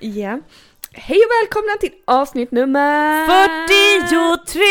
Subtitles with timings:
[0.00, 0.40] Ja.
[0.92, 4.62] Hej och välkomna till avsnitt nummer 43!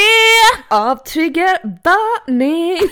[0.70, 2.78] av Triggervarning!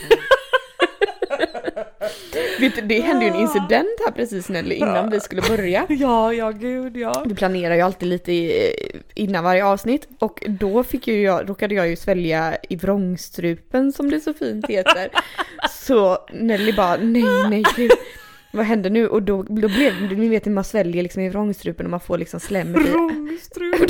[2.59, 5.85] Vet du, det hände ju en incident här precis Nelly innan vi skulle börja.
[5.89, 7.23] Ja, ja gud ja.
[7.27, 8.31] Vi planerar ju alltid lite
[9.13, 14.09] innan varje avsnitt och då fick ju jag, råkade jag ju svälja i vrångstrupen som
[14.09, 15.09] det så fint heter.
[15.71, 17.91] Så Nelly bara nej nej gud.
[18.53, 19.07] Vad händer nu?
[19.07, 21.99] Och då, då blev det, ni vet när man sväljer liksom i vrångstrupen och man
[21.99, 22.79] får liksom slem i.
[22.79, 23.87] Rångstrupen.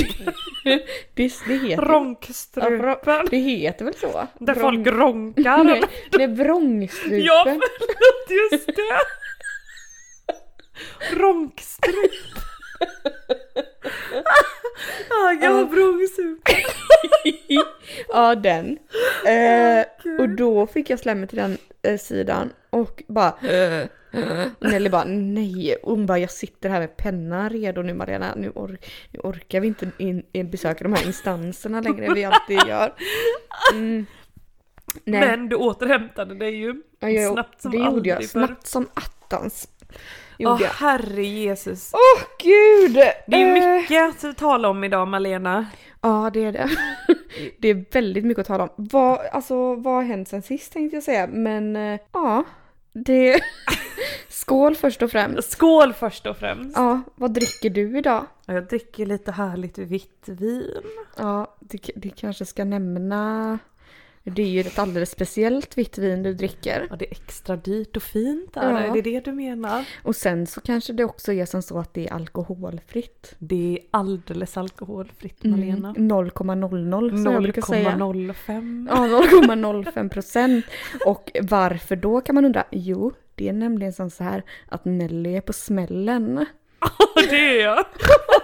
[0.63, 0.83] Det,
[1.47, 3.27] det heter Ronkstrupen.
[3.31, 4.27] Det heter väl så?
[4.39, 5.63] Där Vrång- folk ronkar.
[5.63, 7.23] Nej, det är vrångstrupen.
[7.23, 8.99] Ja, förlåt, just det.
[11.15, 12.11] Ronkstrup.
[15.09, 16.55] ah, jag har vrångstrupen.
[18.09, 18.77] ja, den.
[19.25, 19.85] Eh,
[20.19, 23.33] och då fick jag slemmet till den eh, sidan och bara.
[24.59, 25.75] Nelly bara nej.
[25.75, 28.35] Och hon bara jag sitter här med pennan redo nu Mariana.
[28.35, 28.77] Nu, or
[29.11, 32.93] nu orkar vi inte in, in besöka de här instanserna längre än vi alltid gör.
[33.73, 34.05] Mm.
[35.03, 36.81] Men du återhämtade dig ju.
[36.99, 38.23] ja, jag, snabbt som det gjorde jag.
[38.23, 38.27] förr.
[38.29, 39.67] Snabbt som attans.
[40.39, 40.69] Åh jag.
[40.69, 41.91] herre Jesus.
[41.93, 42.93] Åh gud!
[43.27, 43.79] Det är Eh.
[43.81, 45.65] mycket att tala om idag Malena.
[46.01, 46.69] Ja, det är det.
[47.59, 48.69] Det är väldigt mycket att tala om.
[48.75, 52.43] Vad, alltså, vad har hänt sen sist tänkte jag säga, men eh, ja,
[52.93, 53.39] det...
[54.29, 55.51] Skål först och främst.
[55.51, 56.77] Skål först och främst.
[56.77, 58.25] Ja, vad dricker du idag?
[58.45, 60.81] Ja, Jag dricker lite härligt vitt vin.
[61.17, 63.59] Ja, det, det kanske ska nämna...
[64.25, 66.87] Det är ju ett alldeles speciellt vitt vin du dricker.
[66.89, 68.71] Ja, det är extra dyrt och fint där.
[68.71, 68.79] Ja.
[68.79, 69.85] Är det det du menar?
[70.03, 73.35] Och sen så kanske det också är som så att det är alkoholfritt.
[73.39, 75.93] Det är alldeles alkoholfritt Mm, Malena.
[75.93, 77.91] 0,00 som jag brukar säga.
[77.91, 78.87] 0,05.
[78.89, 80.65] Ja, 0,05 procent.
[81.05, 82.63] Och varför då kan man undra?
[82.71, 86.45] Jo, det är nämligen som så här att Nelly är på smällen.
[87.29, 87.85] det är jag.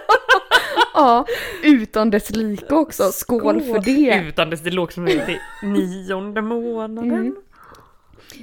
[1.00, 1.26] Ja,
[1.62, 3.12] utan dess like också.
[3.12, 4.28] Skål, för det.
[4.28, 7.12] Utan det, det låg som det nionde månaden.
[7.12, 7.36] Mm.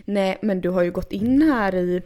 [0.05, 2.01] Nej, men du har ju gått in här i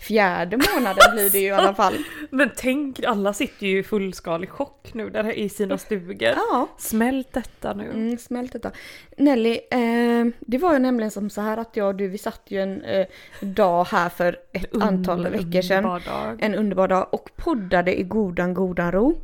[0.00, 1.94] fjärde månaden blir det ju i alla fall.
[2.30, 6.32] Men tänk, alla sitter ju i fullskalig chock nu där i sina stugor.
[6.36, 6.68] Ja.
[6.78, 7.84] Smält detta nu.
[7.84, 8.70] Mm, smält detta.
[9.16, 12.42] Nelly, eh, det var ju nämligen som så här att jag och du, vi satt
[12.48, 13.06] ju en eh,
[13.40, 15.82] dag här för ett antal veckor sedan.
[15.82, 16.38] dag.
[16.38, 19.22] en underbar dag och poddade i godan godan ro.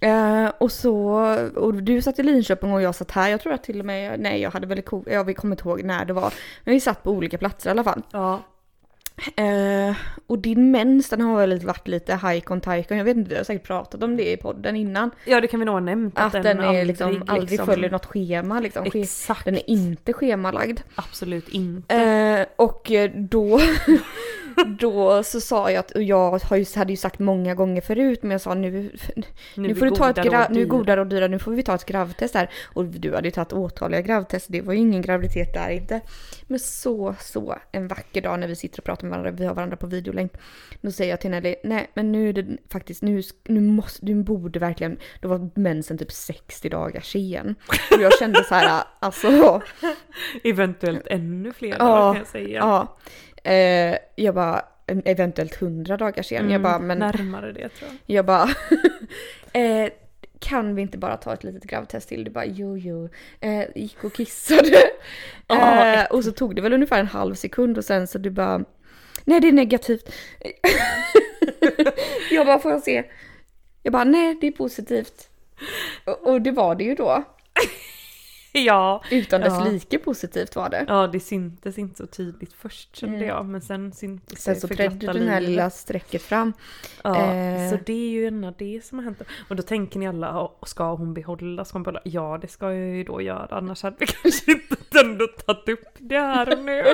[0.00, 0.94] Eh, och så,
[1.54, 3.28] och du satt i Linköping och jag satt här.
[3.28, 6.04] Jag tror att till och med, nej jag hade väl, jag kommer inte ihåg när
[6.04, 6.34] det var.
[6.64, 8.02] Men vi satt på olika platser i alla fall.
[8.12, 8.40] Ja.
[9.36, 9.96] Eh,
[10.26, 12.98] och din mens den har väl varit lite hajkon tajkon.
[12.98, 15.10] Jag vet inte, vi har säkert pratat om det i podden innan.
[15.24, 16.18] ja, det kan vi nog ha nämnt.
[16.18, 18.86] Att, den, är liksom, aldrig liksom- följer något schema liksom.
[18.94, 19.44] Exakt.
[19.44, 20.80] Den är inte schemalagd.
[20.94, 21.96] Absolut inte.
[21.96, 23.60] Eh, och då,
[24.80, 26.38] då så sa jag att, och jag
[26.74, 28.90] hade ju sagt många gånger förut, men jag sa nu,
[29.54, 31.38] nu, är får du ta ett godare gra- och nu är godare och dyra, nu
[31.38, 32.50] får vi ta ett gravtest här.
[32.64, 36.00] Och du hade ju tagit åtaliga gravtest, det var ju ingen graviditet där inte.
[36.46, 39.54] Men så, så en vacker dag när vi sitter och pratar med varandra, vi har
[39.54, 40.32] varandra på videolänk.
[40.80, 44.14] Då säger jag till Nelly, nej men nu är det faktiskt, nu, nu måste, du
[44.14, 47.54] borde verkligen, då var mensen typ 60 dagar sen.
[47.96, 49.62] Och jag kände så här, alltså,
[50.44, 52.58] Eventuellt ännu fler Ja, kan jag säga.
[52.58, 52.96] Ja.
[53.42, 54.64] Eh, jag bara,
[55.04, 56.38] eventuellt 100 dagar sen.
[56.38, 58.16] Mm, jag bara, men Närmare det tror jag.
[58.16, 58.48] jag bara,
[59.52, 59.88] eh,
[60.38, 62.24] kan vi inte bara ta ett litet gravtest till?
[62.24, 63.08] Du bara, jo jo.
[63.40, 64.82] Eh, gick och kissade.
[65.48, 68.64] Eh, och så tog det väl ungefär en halv sekund och sen så du bara,
[69.24, 70.12] nej det är negativt.
[72.30, 73.04] jag bara, får jag se?
[73.82, 75.28] Jag bara, nej det är positivt.
[76.04, 77.24] Och, och det var det ju då.
[78.66, 79.02] Ja.
[79.10, 79.64] Utan dess Ja.
[79.64, 80.84] like positivt var det.
[80.88, 83.28] ja, det syntes inte så tydligt först kände Mm.
[83.28, 83.46] jag.
[83.46, 86.52] Men sen syntes Sen det så för trädde den här lilla strecket fram.
[87.04, 87.70] Ja, Eh.
[87.70, 89.22] så det är ju en av det som har hänt.
[89.48, 91.64] Och då tänker ni alla, "Ja, ska hon behålla?
[91.64, 92.00] Ska hon behålla?
[92.04, 93.48] Ja, det ska jag ju då göra.
[93.50, 96.84] Annars hade vi kanske inte ändå tagit upp det här nu.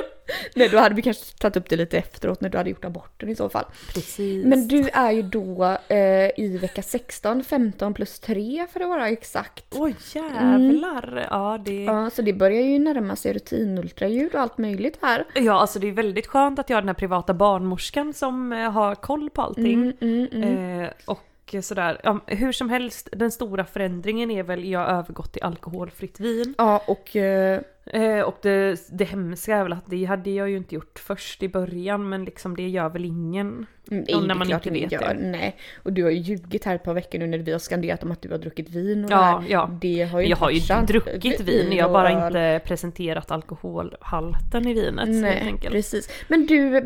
[0.55, 3.29] Nej, då hade vi kanske tagit upp det lite efteråt när du hade gjort aborten
[3.29, 3.65] i så fall.
[3.93, 4.45] Precis.
[4.45, 9.09] Men du är ju då eh, i vecka 16, 15 plus 3 för att vara
[9.09, 9.65] exakt.
[9.75, 11.27] Åh jävlar!
[11.29, 11.83] Ja, det...
[11.83, 15.25] Ja, så det börjar ju närma sig rutinultraljud och allt möjligt här.
[15.33, 18.71] Ja, alltså det är väldigt skönt att jag har den här privata barnmorskan som eh,
[18.71, 19.73] har koll på allting.
[19.73, 20.83] Mm, mm, mm.
[20.83, 21.23] Eh, och
[21.53, 22.01] och sådär.
[22.03, 26.55] Ja, hur som helst, den stora förändringen är väl jag har övergått till alkoholfritt vin.
[26.57, 27.61] Ja, och eh,
[27.93, 31.43] Eh, och det, det hemska är väl att det hade jag ju inte gjort först
[31.43, 33.65] i början men liksom det gör väl ingen.
[33.91, 34.99] Mm, när det är man inte vet gör.
[35.13, 35.13] det.
[35.19, 35.55] Nej.
[35.83, 38.11] Och du har ju ljugit här ett par veckor nu när vi har skanderat om
[38.11, 39.43] att du har druckit vin och Ja, det här.
[39.49, 39.69] ja.
[39.81, 40.87] Det har ju Jag har ju sant.
[40.87, 45.73] druckit vin, jag har bara inte presenterat alkoholhalten i vinet helt Nej, enkelt.
[45.73, 46.09] precis.
[46.27, 46.77] Men du,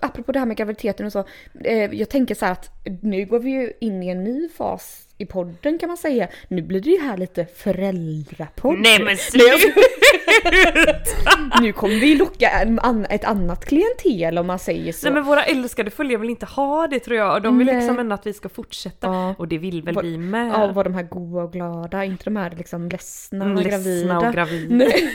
[0.00, 1.24] apropå det här med graviditeten och så.
[1.64, 2.70] Eh, jag tänker så att
[3.02, 6.28] nu går vi ju in i en ny fas i podden kan man säga.
[6.48, 8.78] Nu blir det ju här lite föräldrapodd.
[8.78, 9.80] Nej men sluta!
[11.60, 15.06] Nu kommer vi locka en, an, ett annat klientel om man säger så.
[15.06, 17.42] Nej men våra älskade följare vill inte ha det tror jag.
[17.42, 17.76] De vill Nej.
[17.76, 19.06] liksom ändå att vi ska fortsätta.
[19.06, 19.34] Ja.
[19.38, 20.52] Och det vill väl Va- vi med.
[20.54, 23.80] Ja, var de här goa och glada, inte de här liksom ledsna Mm, och ledsna
[23.82, 24.18] gravida.
[24.28, 24.74] och gravida.
[24.74, 25.10] Nej.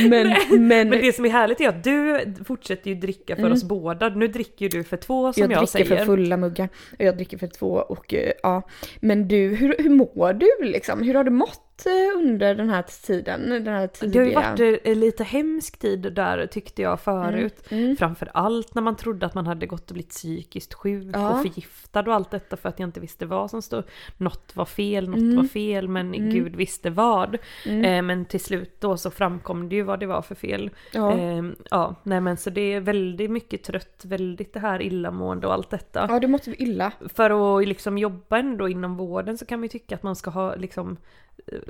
[0.08, 3.64] men, men, Men det som är härligt är att du fortsätter ju dricka för oss
[3.64, 4.08] båda.
[4.08, 5.96] Nu dricker ju du för två som jag jag, dricker säger.
[5.98, 6.68] för fulla muggar.
[6.98, 8.88] Jag dricker för två och eh, ja.
[9.00, 11.02] Men du, hur, hur mår du liksom?
[11.02, 13.48] Hur har du mått eh, under den här tiden?
[13.50, 14.12] Den här tidiga...
[14.24, 17.66] Det har ju varit eh, lite hemsk tid där tyckte jag förut.
[17.70, 17.96] Mm.
[17.96, 21.30] Framför allt när man trodde att man hade gått och blivit psykiskt sjuk Ja.
[21.30, 23.84] och förgiftad och allt detta för att jag inte visste vad som stod.
[24.16, 25.36] Något var fel, något Mm.
[25.36, 27.34] var fel men gud visste vad.
[27.66, 30.70] Eh, men till slut då så framkom det ju vad det var för fel.
[30.92, 31.12] Ja.
[31.18, 35.52] Eh, ja, nej men så det är väldigt mycket trött, väldigt det här illamående och
[35.52, 36.06] allt detta.
[36.10, 36.92] ja, du måste bli illa.
[37.14, 40.30] För att liksom jobba ändå inom vården så kan man ju tycka att man ska
[40.30, 40.96] ha liksom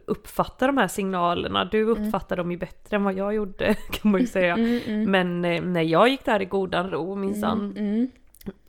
[0.06, 1.64] uppfatta de här signalerna.
[1.64, 4.56] Du uppfattar dem ju bättre än vad jag gjorde kan man ju säga.
[5.06, 7.75] Men eh, när jag gick där i godan ro minsann.
[7.78, 8.08] Mm.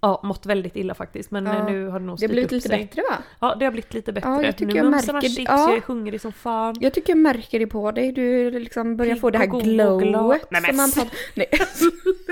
[0.01, 1.31] Ja, mått väldigt illa faktiskt.
[1.31, 1.55] Men Ja.
[1.57, 2.79] eh, nu har det nog Det har blivit lite sig.
[2.79, 3.17] bättre va?
[3.39, 4.29] Ja, det har blivit lite bättre.
[4.45, 5.69] jag tycker nu jag märker- chips, ja.
[5.69, 6.75] jag är hungrig som fan.
[6.79, 8.11] Jag tycker jag märker det på dig.
[8.11, 9.45] Du liksom börjar Pigg få det här
[9.99, 11.17] glowet Nej, men som man pratar...
[11.35, 11.47] Nej.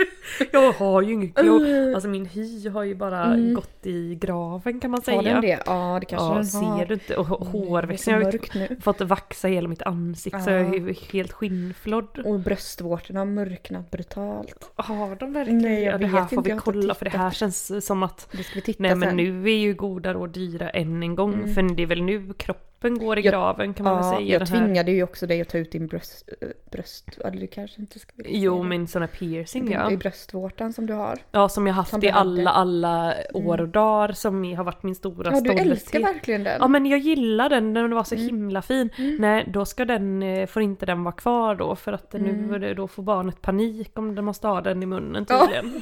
[0.52, 1.62] Jag har ju inget glow.
[1.62, 1.96] Uh.
[1.96, 3.54] Alltså min hy har ju bara Mm.
[3.54, 5.18] gått i graven kan man säga.
[5.18, 5.60] Har den det?
[5.66, 6.86] Ja, det kanske Ja, den ser har.
[6.86, 7.16] du inte?
[7.18, 10.94] Och hårväxten, jag har fått vaxa hela mitt ansikte så jag är Ja.
[11.14, 12.20] helt skinnflodd.
[12.26, 14.72] Och bröstvårtorna har mörknat brutalt.
[14.76, 17.18] Har de verkligen Nej, jag ja, det här får inte, vi jag kolla för det
[17.18, 19.18] här känns som att Det ska vi titta Nej men sen.
[19.18, 21.54] nu är ju goda råd dyra än en gång Mm.
[21.54, 24.40] för det är väl nu kroppen går i Jag- graven kan man väl Ja, säga.
[24.40, 26.30] jag tvingade ju också dig att ta ut din bröst...
[26.42, 29.92] äh, bröst eller du kanske inte ska vilja Jo min sån här piercing ja.
[29.92, 31.20] I bröstvårtan som du har.
[31.32, 34.96] Ja som jag haft Som i alla alla år och dagar som har varit min
[34.96, 36.58] stora Ja, du älskar verkligen den.
[36.60, 38.26] Ja men jag gillar den, den var så Mm.
[38.28, 38.90] himla fin.
[39.20, 42.76] Nej då ska den, eh, får inte den vara kvar då för att nu Mm.
[42.76, 45.40] då får barnet panik om den måste ha den i munnen Ja.
[45.40, 45.82] tydligen.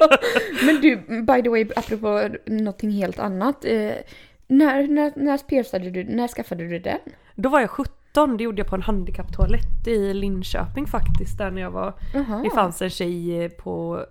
[0.66, 3.64] Men du, by the way, apropå någonting helt annat.
[4.50, 6.98] När, när, när piercade du, när skaffade du den?
[7.34, 11.62] Då var jag 17, det gjorde jag på en handikapptoalett i Linköping faktiskt där när
[11.62, 12.40] jag var Jaha.
[12.42, 14.04] Det fanns en tjej på,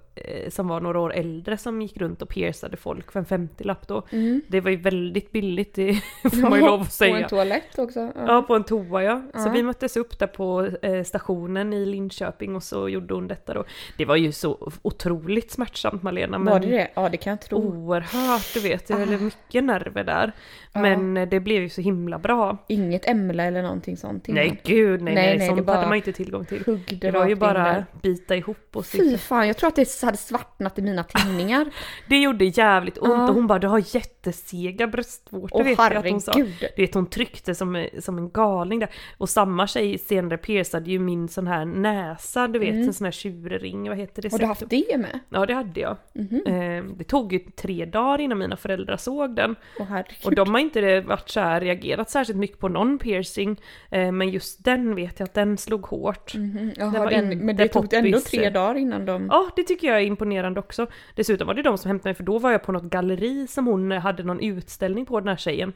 [0.50, 4.04] som var några år äldre som gick runt och piercade folk för en 50-lapp då.
[4.12, 4.42] Mm.
[4.48, 5.94] Det var ju väldigt billigt, det
[6.24, 7.18] får man ju lov att På säga.
[7.20, 8.00] en toalett också.
[8.00, 8.12] Ja.
[8.28, 9.22] Ja, på en toa ja.
[9.34, 9.52] Så Ja.
[9.54, 13.64] vi möttes upp där på eh, stationen i Linköping och så gjorde hon detta då.
[13.98, 16.38] Det var ju så otroligt smärtsamt Malena.
[16.38, 16.88] Men Var det det?
[16.94, 17.58] Ja, det kan jag tro.
[17.58, 18.88] Oerhört, du vet.
[18.88, 19.00] Det Ah.
[19.02, 20.32] är mycket nerver där.
[20.74, 22.58] Men eh, det blev ju så himla bra.
[22.68, 24.28] Inget emla eller någonting sånt?
[24.30, 24.36] innan?
[24.44, 26.80] Nej gud, nej Nej, nej, nej, sånt hade man inte tillgång till.
[27.02, 30.80] Det var ju bara bita ihop och Fy fan, jag tror att det hade svartnat
[30.80, 31.66] i mina tinningar.
[32.10, 33.28] Det gjorde jävligt ont Ja.
[33.30, 36.32] och hon bara du har jättesega bröstvårtor Åh vet jag att hon sa.
[36.32, 36.54] herregud.
[36.76, 38.90] Du vet hon tryckte som, som en galning där.
[39.18, 43.12] Och samma tjej senare piercade ju min sån här näsa, du vet en sån här
[43.12, 44.28] tjurring, vad heter det?
[44.28, 44.32] Mm.
[44.32, 45.20] Har du haft det med?
[45.30, 45.98] Ja det hade jag.
[46.16, 46.42] Mhm.
[46.46, 49.56] Eh, det tog ju tre dagar innan mina föräldrar såg den.
[49.80, 50.00] Åh.
[50.26, 53.62] Och de har inte varit så här reagerat särskilt mycket på någon piercing.
[53.92, 56.36] Eh, men just den vet jag att den slog hårt.
[56.36, 56.72] Mhm.
[56.78, 59.28] Jaha, Det var den, men det tog ändå tre dagar innan de...
[59.32, 60.88] Ja, det tycker jag är imponerande också.
[61.16, 63.68] Dessutom var det de som hämtade mig, för då var jag på något galleri som
[63.68, 65.74] hon hade någon utställning på, den här tjejen.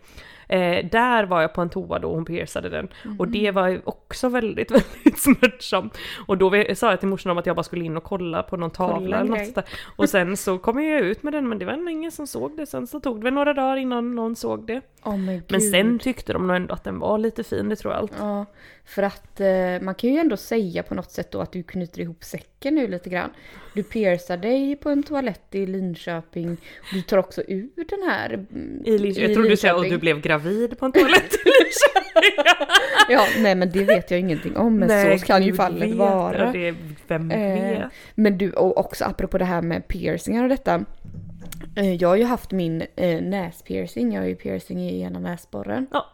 [0.47, 2.87] Eh, där var jag på en toa då hon piercade den.
[3.19, 5.97] Och det var också väldigt, väldigt smärtsamt.
[6.27, 8.57] Och då sa jag till morsan om att jag bara skulle in och kolla på
[8.57, 9.65] någon tavla Kolla eller något sånt där.
[9.95, 12.65] Och sen så kom jag ut med den, men det var ingen som såg det.
[12.65, 14.81] Sen så tog det väl några dagar innan någon såg det.
[15.05, 15.17] Åh
[15.47, 18.13] men sen tyckte de nog ändå att den var lite fin, det tror jag allt.
[18.19, 18.45] Ja,
[18.85, 22.01] för att eh, man kan ju ändå säga på något sätt då att du knyter
[22.01, 23.29] ihop säcken nu lite grann.
[23.73, 26.51] Du piercar dig på en toalett i Linköping.
[26.51, 28.33] Och du tar också ur den här...
[28.33, 29.23] mm, I Linköping.
[29.27, 32.03] Jag trodde du säga att du blev gravid på en toalett i Linköping.
[33.09, 34.75] Ja, nej men det vet jag ingenting om.
[34.77, 35.95] Men så kan ju fallet vet.
[35.95, 36.51] vara.
[36.51, 36.75] Det,
[37.07, 37.83] vem Eh, vet?
[38.15, 40.85] Men du, och också apropå det här med piercingar och detta.
[41.75, 44.13] Eh, jag har ju haft min eh, näspiercing.
[44.13, 45.87] Jag har ju piercing i ena näsborren.
[45.91, 46.05] Ja.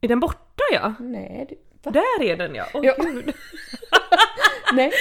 [0.00, 0.94] Är den borta ja?
[1.00, 1.48] Nej,
[1.82, 1.90] va?
[1.90, 2.64] Där är den ja.
[2.74, 2.94] Åh Ja.
[2.98, 3.32] gud.
[4.72, 4.92] nej.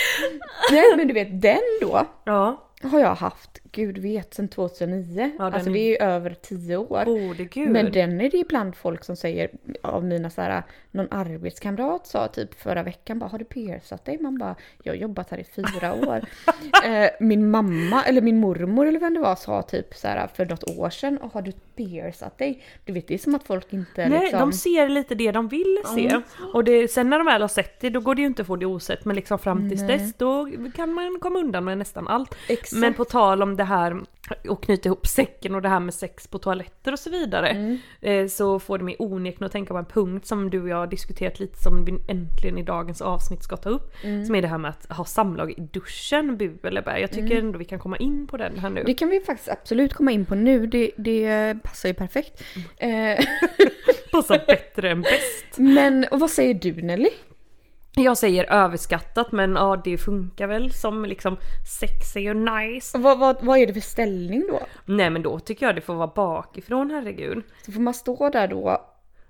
[0.72, 2.06] nej, men du vet den då.
[2.24, 2.70] Ja.
[2.84, 5.32] har jag haft, gud vet, sedan 2009.
[5.40, 7.34] Ja, alltså är- det är ju över 10 år.
[7.50, 7.70] Gud.
[7.70, 9.50] Men den är det ibland folk som säger,
[9.82, 14.18] av mina så här, någon arbetskamrat sa typ förra veckan bara, har du piercat dig?
[14.22, 16.22] Man bara, jag har jobbat här i fyra år.
[16.86, 20.46] eh, min mamma, eller min mormor eller vem det var, sa typ så här för
[20.46, 22.64] något år sedan, "Åh, har du piercat dig?
[22.86, 24.40] Du vet, det är som att folk inte Nej, liksom...
[24.40, 26.22] de ser lite det de vill se.
[26.54, 28.48] Och det, sen när de väl har sett det, då går det ju inte att
[28.48, 29.06] få det osett.
[29.06, 29.98] Men liksom fram tills Nej.
[29.98, 32.36] dess, då kan man komma undan med nästan allt.
[32.50, 32.80] Exakt.
[32.80, 34.04] Men på tal om det här
[34.50, 37.50] och knyta ihop säcken och det här med sex på toaletter och så vidare.
[37.50, 37.78] Mm.
[38.02, 40.78] Eh, så får det mig onekligen att tänka på en punkt som du och jag
[40.78, 43.94] har diskuterat lite som vi äntligen i dagens avsnitt ska ta upp.
[44.04, 44.26] Mm.
[44.26, 47.00] Som är det här med att ha samlag i duschen, bu eller bä.
[47.00, 48.80] Jag tycker ändå vi kan komma in på den här nu.
[48.80, 48.86] Mm.
[48.86, 52.44] Det kan vi faktiskt absolut komma in på nu, det, det passar ju perfekt.
[52.80, 53.18] Mm.
[53.18, 53.26] Eh,
[54.12, 55.58] Passar bättre än bäst.
[55.58, 57.10] men och vad säger du Nelly?
[57.98, 61.38] Jag säger överskattat men ja det funkar väl som liksom
[61.80, 62.98] sex är ju nice.
[62.98, 64.60] Vad, vad, vad är det för ställning då?
[64.86, 67.44] Nej men då tycker jag det får vara bakifrån herregud.
[67.66, 68.82] Så får man stå där då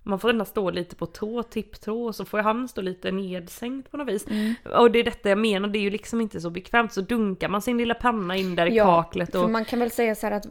[0.04, 3.92] Man får ändå stå lite på tå, tipptå och så får han stå lite nedsänkt
[3.92, 4.26] på något vis.
[4.78, 6.94] Och det är detta jag menar, det är ju liksom inte så bekvämt.
[6.94, 9.92] Så dunkar man sin lilla panna in där i kaklet för och man kan väl
[9.92, 10.46] säga så här att...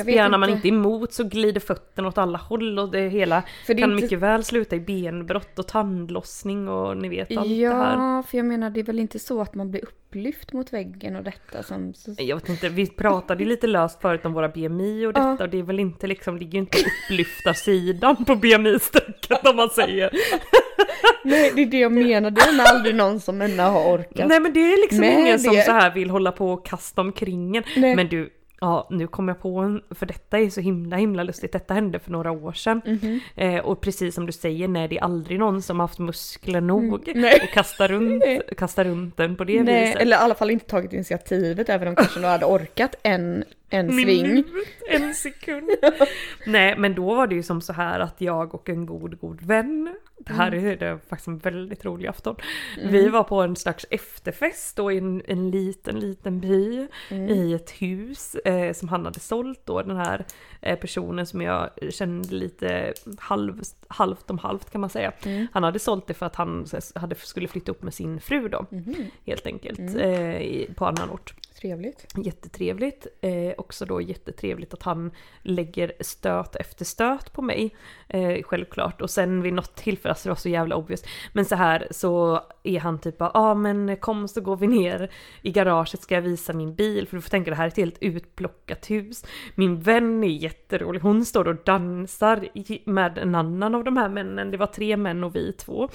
[0.00, 3.80] Spjärnar man inte emot så glider fötterna åt alla håll och det hela För det
[3.82, 7.96] kan inte- mycket väl sluta i benbrott och tandlossning och ni vet allt det här.
[7.96, 11.16] Ja, för jag menar det är väl inte så att man blir upplyft mot väggen
[11.16, 11.92] och detta som...
[12.18, 15.44] Jag vet inte, vi pratade ju lite löst förut om våra BMI och detta Ja.
[15.44, 19.70] och det är väl inte liksom, ligger ju inte upplyfta sidan på BMI-strecket om man
[19.70, 20.10] säger.
[21.24, 22.30] Nej, det är det jag menar.
[22.30, 24.28] Det är aldrig någon som ännu har orkat.
[24.28, 25.62] Nej men det är liksom Med ingen som det.
[25.62, 27.62] så här vill hålla på och kasta omkring en.
[27.76, 27.96] Nej.
[27.96, 28.30] Men du,
[28.60, 31.98] ja nu kom jag på en, för detta är så himla himla lustigt, detta hände
[31.98, 32.80] för några år sedan.
[32.86, 33.20] Mhm.
[33.34, 37.08] Eh, och precis som du säger, nej det är aldrig någon som haft muskler nog
[37.08, 37.24] Mm.
[37.42, 38.24] Och kasta runt,
[38.56, 40.02] kasta runt den på det Nej, viset.
[40.02, 44.02] eller i alla fall inte tagit initiativet även om kanske några hade orkat en, en
[44.02, 44.44] sving.
[44.90, 45.70] En sekund.
[46.46, 49.42] Nej men då var det ju som så här att jag och en god god
[49.42, 50.66] vän, det här Mm.
[50.66, 52.36] är det faktiskt en väldigt rolig afton.
[52.76, 57.28] Vi var på en slags efterfest då i en, en liten liten by Mm.
[57.28, 60.24] i ett hus eh, som han hade sålt då den här
[60.60, 65.12] eh, personen som jag kände lite halv, halvt om halvt kan man säga.
[65.24, 65.46] Mm.
[65.52, 68.66] Han hade sålt det för att han hade, skulle flytta upp med sin fru då
[68.70, 68.94] Mhm.
[69.26, 69.96] helt enkelt Mm.
[70.00, 71.34] eh, på annan ort.
[71.60, 72.06] Trevligt.
[72.16, 73.06] Jättetrevligt.
[73.20, 75.10] Eh, också då jättetrevligt att han
[75.42, 77.76] lägger stöt efter stöt på mig.
[78.08, 79.00] Eh, självklart.
[79.00, 81.04] Och sen vid något tillfälle, alltså det var så jävla obvious.
[81.32, 84.66] Men så här så är han typ bara, ja ah, men kom så går vi
[84.66, 85.10] ner
[85.42, 87.08] i garaget ska jag visa min bil.
[87.08, 89.24] För du får tänka det här är ett helt utplockat hus.
[89.54, 92.48] Min vän är jätterolig, hon står och dansar
[92.90, 94.50] med en annan av de här männen.
[94.50, 95.88] Det var tre män och vi två.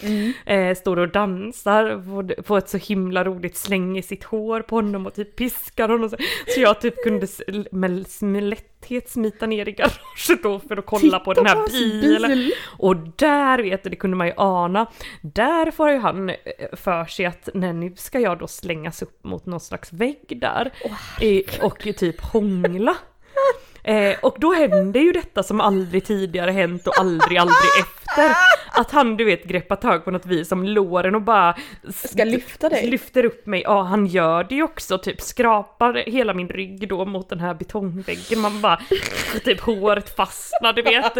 [0.45, 5.05] Eh, står och dansar, på, ett så himla roligt släng i sitt hår på honom
[5.05, 6.09] och typ piskar honom.
[6.09, 7.27] Så, så jag typ kunde
[7.71, 8.70] med, med lätthet
[9.09, 12.31] smita ner i garaget då för att kolla på den här bilen.
[12.31, 12.53] bil.
[12.77, 16.35] Och där vet du, det kunde man ju ana, där får ju han eh,
[16.73, 20.71] för sig att nej, nu ska jag då slängas upp mot någon slags vägg där
[21.21, 22.95] eh, och typ hångla.
[23.83, 28.31] Eh, och då händer ju detta som aldrig tidigare hänt och aldrig, aldrig efter.
[28.73, 31.55] Att han du vet greppar tag på något vis som låren och bara
[31.93, 32.88] Ska lyfta dig.
[32.89, 33.61] lyfter upp mig.
[33.65, 37.53] Ja han gör det ju också, typ skrapar hela min rygg då mot den här
[37.53, 38.39] betongväggen.
[38.39, 38.81] Man bara,
[39.45, 41.13] typ håret fastnar du vet,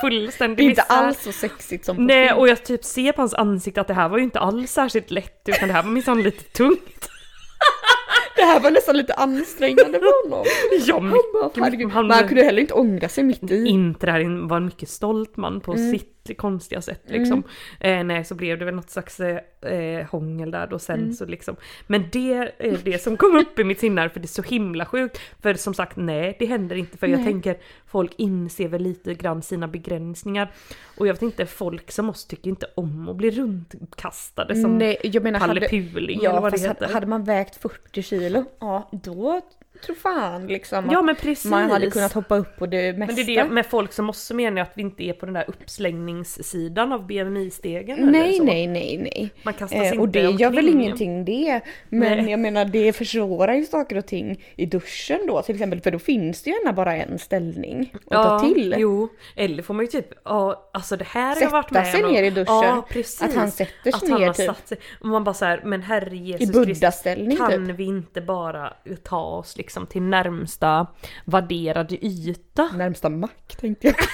[0.00, 2.38] fullständigt Det är inte alls så sexigt som på Nej film.
[2.38, 5.10] och jag typ ser på hans ansikte att det här var ju inte alls särskilt
[5.10, 7.08] lätt utan det här var minsann lite tungt.
[8.42, 10.44] Det här var nästan lite ansträngande för honom.
[10.86, 13.66] Ja, Han bara, mycket, han- Men han kunde heller inte ångra sig mitt i.
[13.66, 15.90] inte det här var en mycket stolt man på Mm.
[15.92, 17.42] sitt konstiga sätt liksom.
[17.80, 21.12] Eh, nej så blev det väl något slags eh, hångel där då sen Mm.
[21.12, 21.56] så liksom.
[21.86, 24.86] Men det är det som kom upp i mitt sinne för det är så himla
[24.86, 25.20] sjukt.
[25.42, 27.32] För som sagt nej det händer inte för jag Nej.
[27.32, 30.52] tänker folk inser väl lite grann sina begränsningar.
[30.96, 34.96] Och jag vet inte folk som oss tycker inte om att bli runtkastade som Nej,
[35.02, 36.88] jag menar hade, pallepuling eller ja, vad det heter.
[36.88, 39.40] hade man vägt 40 kilo, ja då
[39.82, 41.50] tror fan liksom Ja men precis.
[41.50, 43.14] man hade kunnat hoppa upp på det mesta.
[43.16, 45.26] Men det är det med folk som också menar jag att vi inte är på
[45.26, 49.30] den där uppslängningssidan av BMI-stegen Nej, nej, nej, nej.
[49.42, 51.60] Man kastas Eh, inte och det gör väl ingenting det.
[51.88, 52.30] Men Nej.
[52.30, 55.80] jag menar det försvårar ju saker och ting i duschen då till exempel.
[55.80, 58.74] För då finns det ju gärna bara en ställning att ta till.
[58.78, 61.86] Jo, eller får man ju typ, ja alltså det här har Sätta jag varit med
[61.86, 62.12] sig om.
[62.12, 62.54] ner i duschen.
[62.54, 63.22] Ja, precis.
[63.22, 64.46] Att han sätter sig Att han ner har typ.
[64.46, 64.78] satt sig.
[65.00, 67.02] Och man bara så här, men herre Jesus I Kristus,
[67.38, 67.76] kan typ.
[67.78, 68.72] vi inte bara
[69.02, 70.86] ta oss liksom till närmsta
[71.24, 72.70] värderade yta?
[72.76, 73.96] Närmsta mack tänkte jag.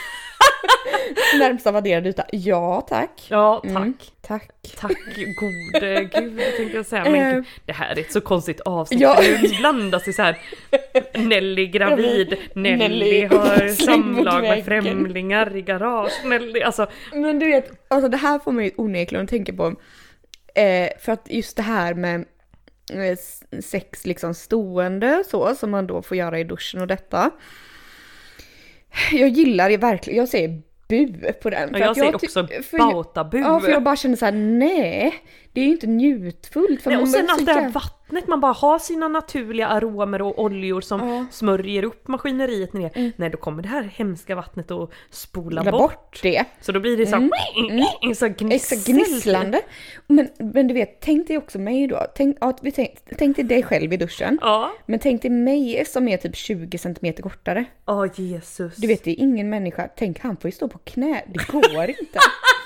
[1.39, 2.25] Närmsta vadderade yta.
[2.33, 3.27] Ja tack.
[3.29, 3.71] Ja, tack.
[3.77, 4.51] Mm, tack.
[4.81, 4.99] Tack
[5.41, 7.05] gode gud tänkte jag säga.
[7.05, 7.35] Men Eh.
[7.35, 9.01] gud, det här är ett så konstigt avsnitt.
[9.01, 9.21] Ja.
[9.43, 10.39] Nu blandas det så här.
[11.15, 16.13] Nelly gravid, Nelly, Nelly har samlag med främlingar i garage.
[16.25, 16.87] Nelly, alltså.
[17.13, 19.67] Men du vet, alltså det här får mig onekligen att tänka på.
[20.55, 22.25] Eh, för att just det här med
[23.63, 27.31] sex liksom stående så som man då får göra i duschen och detta.
[29.13, 31.71] Jag gillar det verkligen, jag säger bu på den.
[31.73, 33.39] Ja, jag säger också för bautabu.
[33.39, 35.15] Ja, för jag bara känner så här: nej,
[35.53, 36.83] det är ju inte njutfullt.
[36.83, 37.73] För Nej, och sen allt det här jävla-
[38.09, 41.27] vattnet, man bara har sina naturliga aromer och oljor som Ja.
[41.31, 43.13] smörjer upp maskineriet ner.
[43.17, 45.73] Nej, då kommer det här hemska vattnet att spola bort.
[45.73, 46.45] bort det.
[46.61, 47.35] Så då blir det så, Mm.
[48.15, 48.53] så gnissel.
[48.53, 49.61] Exakt, gnisslande.
[50.07, 52.07] Men, men du vet, tänk dig också mig då.
[52.15, 54.39] Tänk, ja, tänk, tänk dig dig själv i duschen.
[54.43, 54.73] Ja.
[54.87, 57.65] Men tänk dig mig som är typ 20 centimeter kortare.
[57.87, 58.77] Åh Jesus.
[58.77, 59.89] Du vet, det är ingen människa.
[59.97, 61.25] Tänk, han får ju stå på knä.
[61.35, 62.19] Det går inte.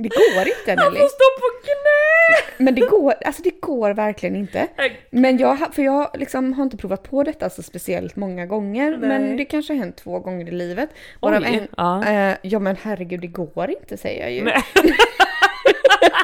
[0.00, 1.00] Det går inte Han Nelly.
[1.00, 2.64] får stå på knä!
[2.64, 4.68] Men det går, alltså det går verkligen inte.
[5.10, 8.90] Men jag, för jag liksom har inte provat på detta så speciellt många gånger.
[8.90, 9.08] Nej.
[9.08, 10.90] Men det kanske har hänt två gånger i livet.
[11.20, 12.06] Oj, en, ja.
[12.08, 14.42] eh, ja men herregud, det går inte säger jag ju.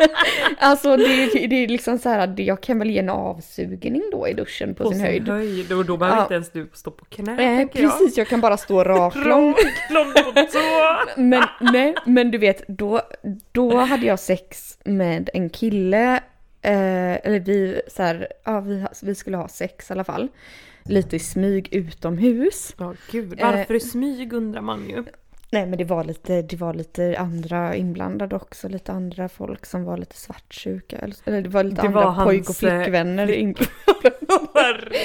[0.00, 0.08] Nej.
[0.58, 4.28] Alltså det, det är liksom så här att jag kan väl ge en avsugning då
[4.28, 5.28] i duschen på, På sin höjd.
[5.28, 5.72] höjd.
[5.72, 6.22] Och då behöver Ja.
[6.22, 7.90] inte ens du stå på knä Eh, tänker jag.
[7.98, 9.54] precis, jag kan bara stå raklång.
[9.54, 10.60] På tå.
[11.20, 13.00] Men, nej, men du vet, då,
[13.52, 16.16] då hade jag sex med en kille.
[16.62, 20.28] Eh, eller vi, så här, ja, vi, vi skulle ha sex i alla fall.
[20.86, 22.74] Lite i smyg utomhus.
[22.78, 23.50] Ja gud, Eh.
[23.52, 25.04] varför i smyg undrar man ju.
[25.54, 29.84] Nej men det var lite, det var lite andra inblandade också, lite andra folk som
[29.84, 30.99] var lite svartsjuka.
[31.26, 34.96] Eller, det var lite Det andra var pojk och flickvänner eh, inblandade.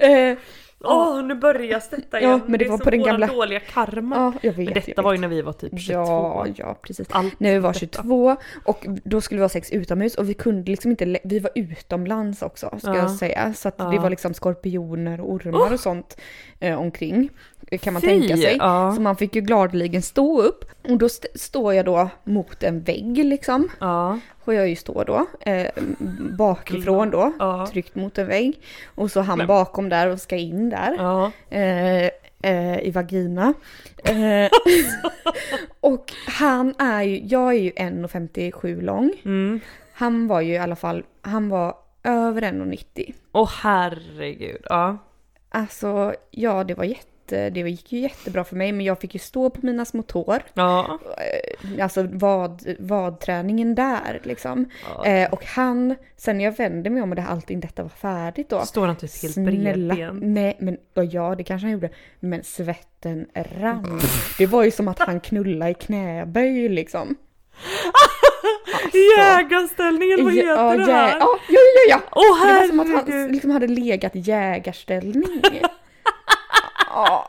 [0.32, 0.38] eh,
[0.80, 2.40] Åh, nu börjar detta Ja, igen.
[2.46, 4.16] men det var är på den gamla- dåliga karma.
[4.16, 4.56] ja, jag vet.
[4.56, 5.20] men jag detta var ju vet.
[5.20, 5.92] när vi var typ 22.
[6.02, 7.06] Ja, ja precis.
[7.10, 8.02] Allt När vi var detta.
[8.02, 11.50] 22 och då skulle vi ha sex utomhus och vi kunde liksom inte, vi var
[11.54, 12.96] utomlands också ska Ja.
[12.96, 13.54] jag säga.
[13.54, 13.84] Så att Ja.
[13.84, 16.20] det var liksom skorpioner och ormar och sånt
[16.60, 17.30] eh, omkring.
[17.80, 18.56] Kan man Fy, tänka sig.
[18.58, 18.92] Ja.
[18.96, 20.64] Så man fick ju gladeligen stå upp.
[20.88, 23.68] Och då st- står jag då mot en vägg liksom.
[23.80, 24.18] ja.
[24.44, 25.26] Får jag ju stå då.
[25.40, 25.66] Eh,
[26.38, 27.32] bakifrån då.
[27.38, 27.66] Ja.
[27.72, 28.60] Tryckt mot en vägg.
[28.94, 30.94] Och så han Men- bakom där och ska in där.
[30.98, 31.30] Ja.
[31.50, 32.04] Eh,
[32.42, 33.54] eh, i vagina.
[34.04, 34.50] Eh,
[35.80, 39.12] och han är ju, jag är ju 1,57 lång.
[39.24, 39.60] Mm.
[39.92, 41.74] Han var ju i alla fall, han var
[42.04, 43.14] över 1,90.
[43.32, 44.60] Åh herregud.
[44.68, 44.98] Ja.
[45.48, 49.20] Alltså, ja det var jätte, det gick ju jättebra för mig men jag fick ju
[49.20, 50.42] stå på mina små tår.
[50.54, 50.98] Ja.
[51.18, 54.70] Eh, Alltså vad, vadträningen där liksom.
[54.96, 55.06] ja.
[55.06, 58.48] Eh, och han, sen när jag vände mig om och det, allting detta var färdigt
[58.48, 58.60] då.
[58.60, 60.22] Står han typ helt bredbent?
[60.22, 60.76] nej men
[61.10, 61.90] ja det kanske han gjorde.
[62.20, 64.00] Men svetten rann.
[64.38, 67.16] Det var ju som att han knullade i knäböj liksom.
[68.82, 68.98] Alltså.
[69.18, 71.18] Jägarställningen, vad heter ja, det här?
[71.18, 72.00] Ja, ja, ja, ja.
[72.10, 75.42] Åh Det var som att han liksom hade legat jägarställning.
[76.96, 77.28] Ja,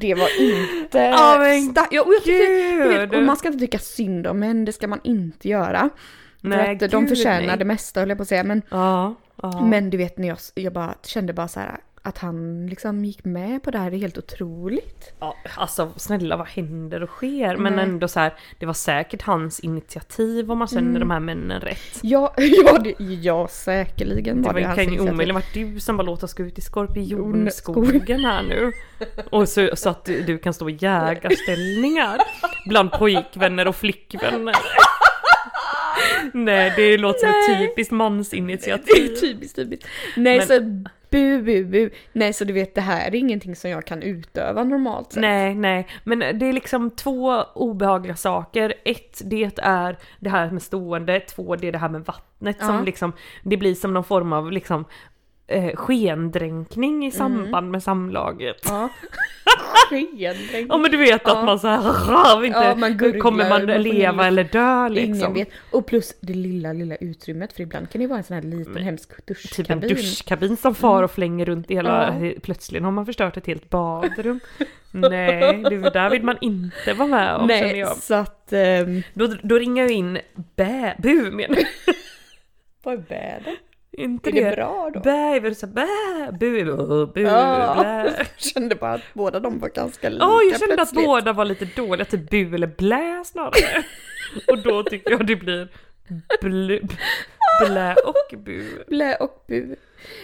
[0.00, 0.98] det var inte...
[0.98, 4.38] Ja, men sta- ja, och jag tycker, vet, och man ska inte tycka synd om
[4.38, 5.90] män, det ska man inte göra.
[6.40, 7.56] Nej, för att de gud, förtjänar nej.
[7.58, 8.44] det mesta höll jag på att säga.
[8.44, 9.14] Men, Ja.
[9.42, 9.60] ja.
[9.64, 13.24] men du vet när jag, jag bara kände bara så här att han liksom gick
[13.24, 15.12] med på det här, det är helt otroligt.
[15.20, 17.56] Ja, alltså snälla vad händer och sker?
[17.56, 17.84] Men Nej.
[17.84, 21.00] ändå så här, det var säkert hans initiativ om man känner Mm.
[21.00, 21.98] de här männen rätt.
[22.02, 22.34] Ja,
[22.64, 25.12] ja, det, ja säkerligen Det var var, det hans kan ju initiativ.
[25.14, 26.86] omöjligen varit du som bara låt oss gå ut i skog.
[26.86, 28.72] skorpionskogen här nu.
[29.30, 32.18] Och så, så att du, kan stå i jägarställningar
[32.66, 34.54] bland pojkvänner och flickvänner.
[36.32, 39.16] Nej, det låter som ett typiskt Det är mansinitiativ.
[39.20, 39.86] typiskt, typiskt.
[40.16, 41.90] Nej Men- så bu, bu, bu.
[42.12, 45.20] Nej så du vet det här är ingenting som jag kan utöva normalt sett.
[45.20, 48.74] Nej, nej, men det är liksom två obehagliga saker.
[48.84, 51.20] Ett, det är det här med stående.
[51.20, 52.66] Två, det är det här med vattnet Ja.
[52.66, 54.84] som liksom, det blir som någon form av liksom
[55.50, 58.56] eh, skendränkning i samband med samlaget.
[58.68, 58.88] Ja.
[59.88, 60.66] Skendräng.
[60.68, 61.38] Ja men du vet Ja.
[61.38, 64.26] att man såhär, inte, Ja, man gurglar, kommer man man leva luft.
[64.26, 65.34] eller dö Ingen liksom.
[65.34, 65.48] vet.
[65.70, 68.42] Och plus det lilla, lilla utrymmet för ibland kan det ju vara en sån här
[68.42, 69.20] liten Men, hemsk Typ
[69.70, 69.88] en duschkabin.
[69.88, 72.32] duschkabin som far och flänger runt i hela, Ja.
[72.42, 74.40] plötsligt har man förstört ett helt badrum.
[74.90, 77.96] Nej, det där vill man inte vara med om känner Nej, jag.
[77.96, 78.52] så att...
[78.86, 80.18] Um, Då, då ringer jag in
[80.56, 81.66] bä, bu menar jag.
[82.82, 83.56] vad är bäder?
[83.92, 84.50] Inte Är det?
[84.50, 85.00] det bra då?
[85.00, 85.86] Bä, väl så bä,
[86.40, 87.74] bu, bu, bu, Ja.
[87.80, 88.04] blä.
[88.18, 90.98] Jag kände bara att båda de var ganska lika Ja, jag kände plötsligt.
[91.00, 93.84] att båda var lite dåliga, typ bu eller blä snarare.
[94.48, 95.68] Och då tycker jag det blir
[96.40, 96.80] blu.
[97.66, 98.84] Blä och bu.
[98.88, 99.76] Blä och bu.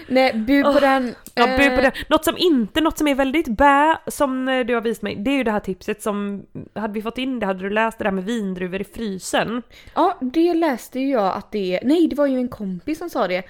[0.08, 1.14] Nej, bu på Åh, den.
[1.34, 1.92] Ja, bu på det.
[2.08, 5.30] Något som inte, något som är väldigt bä, som eh, du har visat mig, det
[5.30, 8.04] är ju det här tipset som, hade vi fått in det, hade du läst det
[8.04, 9.62] där med vindruvor i frysen?
[9.94, 13.28] Ja, det läste ju jag att det Nej, det var ju en kompis som sa
[13.28, 13.42] det.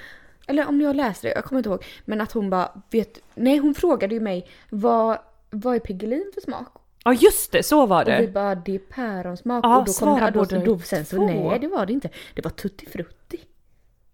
[0.46, 1.84] Eller om jag läste det, jag kommer inte ihåg.
[2.04, 3.18] Men att hon bara, vet...
[3.34, 5.18] Nej, hon frågade ju mig vad,
[5.50, 6.68] vad är Piggelin för smak?
[7.04, 8.32] Ja just det, så var Och vi det.
[8.32, 9.64] bara, det är päronsmak.
[9.64, 12.08] Ja, och då kom det, då, då, sen så nej, det var det inte.
[12.34, 13.38] Det var tutti frutti.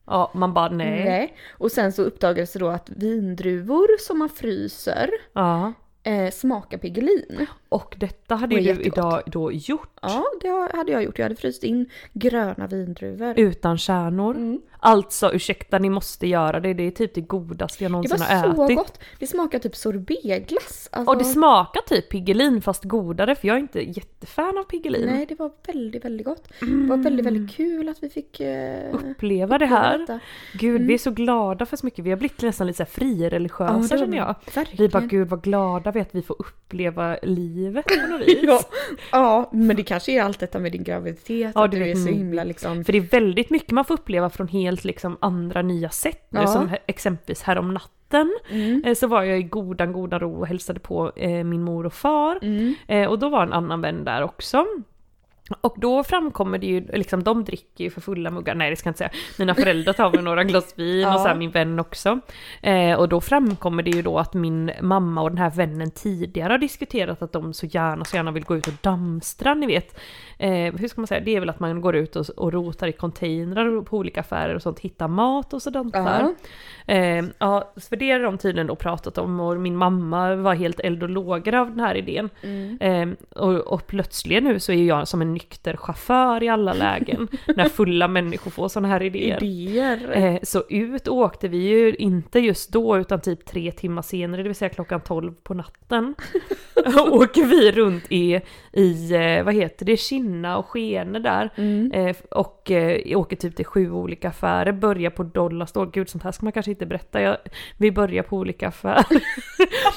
[0.07, 1.37] Ja, man bara nej.
[1.59, 5.73] Och sen så uppdagades det då att vindruvor som man fryser Ja.
[6.03, 7.47] eh, smakar Piggelin.
[7.73, 11.19] Och detta hade ju du idag då gjort Ja, det hade jag gjort.
[11.19, 13.35] Jag hade fryst in gröna vindruvor.
[13.39, 14.35] utan kärnor.
[14.37, 14.61] Mm.
[14.85, 16.75] Alltså ursäkta, ni måste göra det.
[16.75, 18.77] Det är typ det godaste jag Det någonsin var har så ätit.
[18.77, 18.99] gott.
[19.19, 20.89] Det smakar typ sorbetglass.
[20.93, 25.07] Alltså, Och det smakar typ Piggelin fast godare för jag är inte jättefan av Piggelin.
[25.07, 26.49] Nej, det var väldigt, väldigt gott.
[26.61, 29.99] Det var väldigt, väldigt kul att vi fick eh, Uppleva det här.
[29.99, 30.21] detta.
[30.53, 30.87] Gud, Mm.
[30.87, 32.05] vi är så glada för så mycket.
[32.05, 34.35] Vi har blivit nästan lite så här frireligiösa Ja, det var känner jag.
[34.55, 34.83] Verkligen.
[34.85, 38.39] Vi bara gud vad glada vi är att vi får uppleva livet på något vis.
[38.43, 38.61] Ja,
[39.13, 42.09] ja, men det kanske är allt detta med din graviditet, Ja, att du är så
[42.09, 42.85] himla liksom...
[42.85, 46.41] För det är väldigt mycket man får uppleva från helt liksom andra nya sätt nu.
[46.41, 46.47] Ja.
[46.47, 47.93] Som exempelvis härom natten
[48.51, 48.83] Mm.
[48.87, 51.93] eh, så var jag i godan godan ro och hälsade på eh, min mor och
[51.93, 52.39] far.
[52.43, 52.75] Mm.
[52.89, 54.65] Eh, och då var en annan vän där också.
[55.61, 58.87] Och då framkommer det ju, liksom de dricker ju för fulla muggar, nej det ska
[58.87, 59.11] jag inte säga.
[59.39, 61.19] Mina föräldrar tar väl några glas vin och Ja.
[61.19, 62.21] så här min vän också.
[62.63, 66.53] Eh, och då framkommer det ju då att min mamma och den här vännen tidigare
[66.53, 69.99] har diskuterat att de så gärna, så gärna vill gå ut och dammstra, ni vet.
[70.43, 72.87] Eh, hur ska man säga, det är väl att man går ut och, och rotar
[72.87, 76.21] i containrar på olika affärer och sånt, hittar mat och sådant där.
[76.87, 76.95] Ja.
[76.95, 80.81] Eh, ja, för det har de tydligen då pratat om och min mamma var helt
[80.81, 82.31] eld och lågor av den här idén.
[82.43, 82.79] Mm.
[82.81, 87.29] Eh, och, och plötsligt nu så är jag som en nykter chaufför i alla lägen
[87.57, 89.45] när fulla människor får sådana här idéer.
[89.45, 90.11] Idéer.
[90.17, 94.49] Eh, så ut åkte vi ju inte just då utan typ tre timmar senare, det
[94.49, 96.15] vill säga klockan 12 på natten.
[97.11, 98.41] åker vi runt i,
[98.73, 99.97] i eh, vad heter det,
[100.33, 101.51] Kinna och Skene där.
[101.57, 101.93] Mm.
[101.93, 106.33] Eh, och eh, åker typ till sju olika affärer, börjar på Dollarstore, gud sånt här
[106.33, 107.21] ska man kanske inte berätta.
[107.21, 107.37] Jag,
[107.77, 109.05] vi börjar på olika affärer.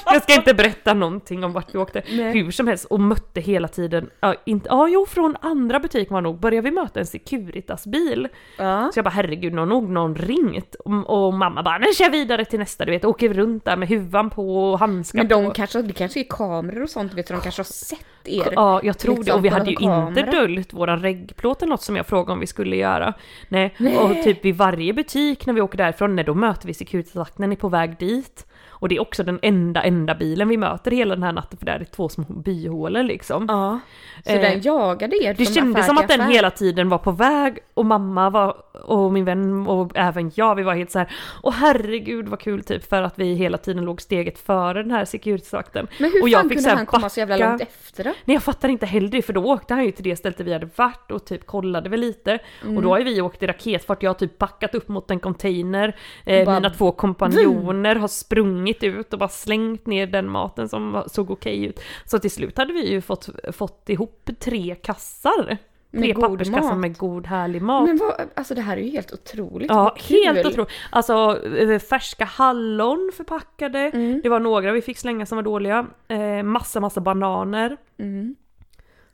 [0.06, 2.04] jag ska inte berätta någonting om vart vi åkte.
[2.10, 2.34] Nej.
[2.34, 6.22] Hur som helst och mötte hela tiden, ja, inte, ja jo från andra butiker var
[6.22, 8.28] nog, började vi möta en Securitas-bil.
[8.58, 8.90] Ja.
[8.94, 10.76] Så jag bara herregud, nu har nog någon ringt.
[10.76, 13.88] Och, och mamma bara, nu kör vidare till nästa, du vet, åker runt där med
[13.88, 15.52] huvan på och handskar Men de på.
[15.52, 18.54] kanske, det kanske är kameror och sånt, vet du, de kanske har sett er.
[18.56, 19.34] Ja, jag tror det.
[19.34, 22.40] Och vi hade ju någon inte döljt våran reggplåt eller något som jag frågade om
[22.40, 23.14] vi skulle göra.
[23.50, 23.76] Nej.
[23.78, 23.98] Nej.
[23.98, 27.52] Och typ vid varje butik när vi åker därifrån, nej, då möter vi Securitasvakten, den
[27.52, 28.46] är på väg dit.
[28.80, 31.66] Och det är också den enda, enda bilen vi möter hela den här natten, för
[31.66, 33.46] det är två små byhålor liksom.
[33.50, 33.80] Ja.
[34.26, 36.32] Så Eh, den jagade er Det kändes som att den affär.
[36.34, 40.64] hela tiden var på väg och mamma var, och min vän och även jag, vi
[40.64, 41.12] var helt så här,
[41.44, 45.06] åh herregud vad kul typ för att vi hela tiden låg steget före den här
[45.06, 45.88] Securitasvakten.
[46.00, 47.50] Men hur och jag fan fick kunde här han komma så jävla backa.
[47.50, 48.10] långt efter då?
[48.26, 50.46] Nej jag fattar inte heller det, för då åkte han ju till det stället där
[50.46, 52.40] vi hade varit och typ kollade väl lite.
[52.64, 52.78] Mm.
[52.78, 55.20] Och då har ju vi åkt i raketfart, jag har typ backat upp mot en
[55.20, 60.70] container, eh, Bara mina två kompanjoner har sprungit ut och bara slängt ner den maten
[60.70, 61.80] som såg okej ut.
[62.06, 65.58] Så till slut hade vi ju fått, fått ihop tre kassar.
[65.92, 66.78] Med Tre god papperskassar mat.
[66.78, 67.88] med god härlig mat.
[67.88, 69.70] Men vad, alltså det här är ju helt otroligt.
[69.72, 70.72] Ja, helt otroligt.
[70.90, 74.22] Alltså eh, färska hallon förpackade, Mm.
[74.24, 75.86] det var några vi fick slänga som var dåliga.
[76.08, 77.78] Eh, massa, massa bananer.
[78.00, 78.36] Mm.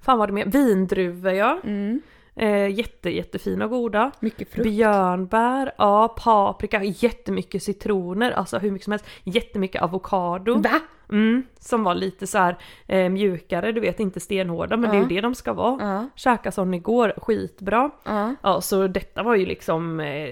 [0.01, 0.45] Fan vad det mer?
[0.45, 1.59] Vindruvor ja.
[1.63, 2.01] Mm.
[2.35, 4.11] Eh, jätte, jättefina och goda.
[4.19, 4.69] Mycket frukt.
[4.69, 9.05] Björnbär, ja, paprika, jättemycket citroner, alltså hur mycket som helst.
[9.23, 10.55] Jättemycket avokado.
[10.55, 10.79] Va?
[11.11, 15.01] Mm, som var lite så här eh, mjukare, du vet inte stenhårda men det är
[15.01, 15.83] ju det de ska vara.
[15.93, 16.09] Ja.
[16.15, 17.89] Käka sån igår, skitbra.
[18.03, 18.35] Ja.
[18.43, 20.29] Ja, så detta var ju liksom eh,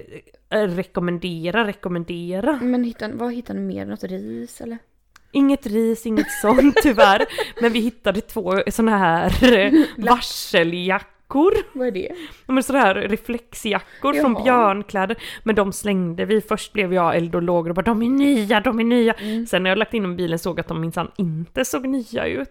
[0.49, 2.59] rekommendera, rekommendera.
[2.61, 3.85] Men hittade, vad hittade ni mer?
[3.85, 4.77] Något ris eller?
[5.31, 7.25] Inget ris, inget sånt tyvärr.
[7.61, 9.73] Men vi hittade två såna här eh,
[11.29, 11.53] varseljackor.
[11.73, 12.11] Vad är det?
[12.45, 14.43] Men sådana här reflexjackor från Jaha.
[14.43, 15.17] Björnkläder.
[15.43, 16.41] Men de slängde vi.
[16.41, 19.13] Först blev jag eld och lågor och bara de är nya, de är nya.
[19.13, 19.45] Mm.
[19.45, 21.87] Sen när jag lagt in dem i bilen såg jag att de minsann inte såg
[21.87, 22.49] nya ut.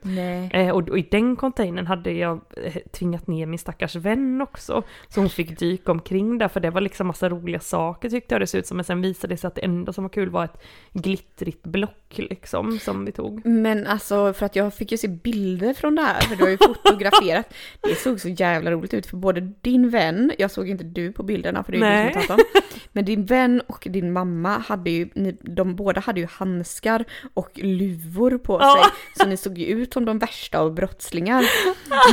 [0.52, 4.82] Eh, och, och i den containern hade jag eh, tvingat ner min stackars vän också.
[5.08, 8.42] Så hon fick dyka omkring där för det var liksom massa roliga saker tyckte jag
[8.42, 8.76] det såg ut som.
[8.76, 10.62] Men sen visade det sig att det enda som var kul var ett
[10.92, 13.46] glittrigt block liksom som vi tog.
[13.46, 16.50] Men alltså för att jag fick ju se bilder från det här, för du har
[16.50, 17.54] ju fotograferat.
[17.80, 21.12] Det såg så jävla himla roligt ut för både din vän, jag såg inte du
[21.12, 22.07] på bilderna för det är Nej.
[22.07, 22.61] du som pratar om,
[22.92, 27.04] men din vän och din mamma hade ju, ni, de båda hade ju handskar
[27.35, 28.83] och luvor på sig.
[29.16, 31.44] Så ni såg ju ut som de värsta av brottslingar.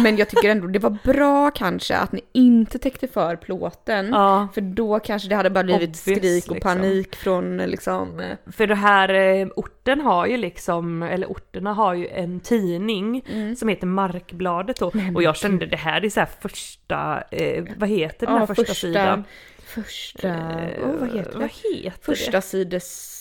[0.04, 4.10] Men jag tycker ändå det var bra kanske att ni inte täckte för plåten.
[4.10, 6.60] Ja, För då kanske det hade bara blivit Obvious, skrik och liksom.
[6.60, 8.20] panik från liksom...
[8.20, 13.24] eh, för det här eh, orten har ju liksom, eller orterna har ju en tidning
[13.58, 14.92] som heter Markbladet då.
[14.94, 15.16] Mm.
[15.16, 18.46] Och jag kände det här är så här första, eh, vad heter den Ja, här
[18.46, 19.24] första, första- sidan?
[19.66, 20.28] Första...
[20.28, 21.78] Eh, oh, vad heter Vad det?
[21.80, 23.12] heter Första sides...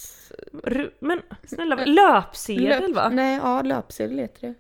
[0.53, 0.71] det?
[0.71, 3.09] Ru- Men snälla, löpsedel va?
[3.09, 4.55] Nej, ja löpsedel heter det.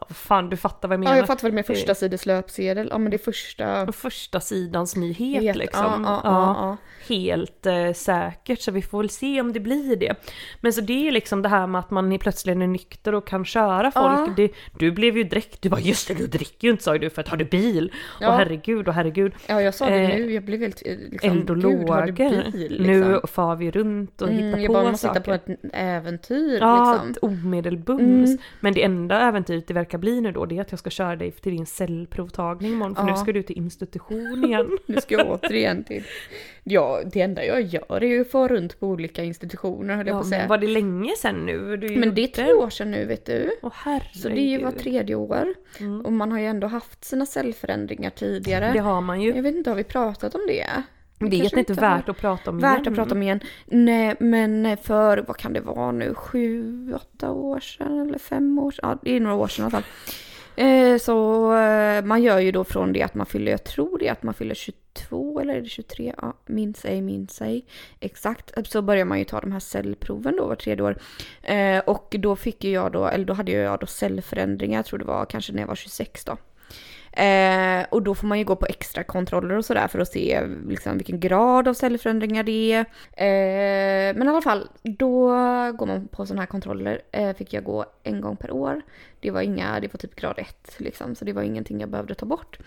[0.00, 1.16] Ja, vad fan, du fattar vad jag Ja, menar.
[1.16, 2.88] jag fattar väl med första sides löpsedel.
[2.90, 3.92] Ja, men det är första...
[3.92, 6.04] Första sidans nyhet Het- liksom.
[6.06, 6.76] Ja, ja, ja,
[7.08, 10.14] helt eh, säkert så vi får väl se om det blir det.
[10.60, 13.44] Men så det är liksom det här med att man plötsligt är nykter och kan
[13.44, 14.28] köra folk.
[14.28, 14.32] Ja.
[14.36, 17.10] Det, du blev ju direkt, du bara just det du dricker ju inte sa du
[17.10, 17.92] för att har du bil?
[18.20, 18.28] Ja.
[18.28, 19.32] Och herregud och herregud.
[19.46, 19.62] ja.
[19.62, 20.32] jag sa det Eh, nu.
[20.32, 21.30] Jag blev helt eh, liksom...
[21.30, 22.42] Eld och Gud, har du bil?
[22.68, 22.86] Liksom.
[22.86, 25.20] Nu far vi runt och mm, hittar jag på bara måste saker.
[25.32, 27.10] hitta på ett äventyr Ja, liksom.
[27.10, 28.28] ett omedelbums.
[28.30, 28.38] Mm.
[28.60, 31.16] Men det enda äventyret det verkar bli nu då, det är att jag ska köra
[31.16, 33.10] dig till din cellprovtagning imorgon, för Ja.
[33.10, 34.78] nu ska du till institution igen.
[34.86, 36.04] Nu ska jag återigen till...
[36.64, 40.14] Ja, det enda jag gör är ju att få runt på olika institutioner höll jag
[40.14, 40.46] Ja, på att säga.
[40.48, 41.76] var det länge sedan nu?
[41.76, 43.50] Du Men det är två år sedan nu vet du.
[43.62, 44.22] Åh herregud.
[44.22, 45.54] Så det är ju var tredje år.
[45.80, 46.00] Mm.
[46.06, 48.70] Och man har ju ändå haft sina cellförändringar tidigare.
[48.72, 49.34] Det har man ju.
[49.34, 50.66] Jag vet inte, har vi pratat om det?
[51.18, 52.92] Det är inte värt att prata om Värt igen.
[52.92, 53.40] att prata om igen.
[53.66, 58.70] Nej, men för, vad kan det vara nu, sju, åtta år sedan eller fem år
[58.70, 58.88] sedan?
[58.90, 59.84] Ja, det är några år sedan i alla fall.
[60.56, 64.08] Eh, så eh, man gör ju då från det att man fyller, jag tror det
[64.08, 66.14] är att man fyller 22 eller är det 23?
[66.16, 67.66] Ja, minns ej, minns ej.
[68.00, 70.98] Exakt, så börjar man ju ta de här cellproven då var tredje år.
[71.42, 74.98] Eh, och då fick ju jag då, eller då hade jag då cellförändringar, jag tror
[74.98, 76.36] det var kanske när jag var 26 då.
[77.16, 80.42] Eh, och då får man ju gå på extra kontroller och sådär för att se
[80.68, 82.80] liksom, vilken grad av cellförändringar det är.
[83.12, 85.28] Eh, men i alla fall, då
[85.72, 87.02] går man på sådana här kontroller.
[87.12, 88.82] Eh, fick jag gå en gång per år.
[89.20, 92.14] Det var inga, det var typ grad 1 liksom, så det var ingenting jag behövde
[92.14, 92.58] ta bort.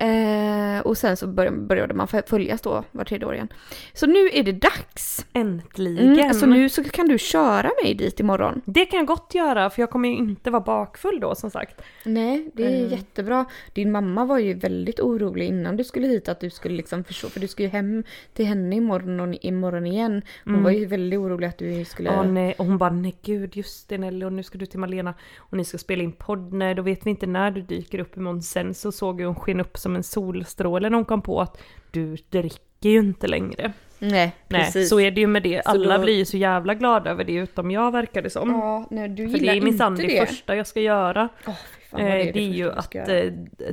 [0.00, 3.48] Eh, och sen så började, man följas då var tredje år igen.
[3.92, 5.26] Så nu är det dags!
[5.32, 6.18] Äntligen!
[6.18, 8.60] Mm, så nu så kan du köra mig dit imorgon.
[8.64, 11.82] Det kan jag gott göra för jag kommer ju inte vara bakfull då som sagt.
[12.04, 12.90] Nej, det är Mm.
[12.90, 13.44] jättebra.
[13.74, 17.28] Din mamma var ju väldigt orolig innan du skulle hit att du skulle liksom förstå,
[17.28, 20.22] för du ska ju hem till henne imorgon, och imorgon igen.
[20.44, 20.64] Hon Mm.
[20.64, 22.10] var ju väldigt orolig att du skulle...
[22.10, 22.54] Ja, nej.
[22.58, 25.56] Och hon bara nej gud just det Nelly och nu ska du till Malena och
[25.56, 26.52] ni ska spela in podd.
[26.52, 28.42] Nej då vet vi inte när du dyker upp imorgon.
[28.42, 31.58] Sen så såg jag hon sken upp som en solstråle när hon kom på att
[31.90, 33.72] du dricker ju inte längre.
[33.98, 34.88] Nej, Nej, precis.
[34.88, 35.60] så är det ju med det.
[35.60, 38.50] Alla då- blir ju så jävla glada över det utom jag verkar det som.
[38.50, 40.26] Ja, nej, du För det gillar är minsann det det.
[40.26, 41.28] första jag ska göra.
[41.46, 41.52] Fy
[41.90, 43.24] fan, Eh, det, det är ju att eh,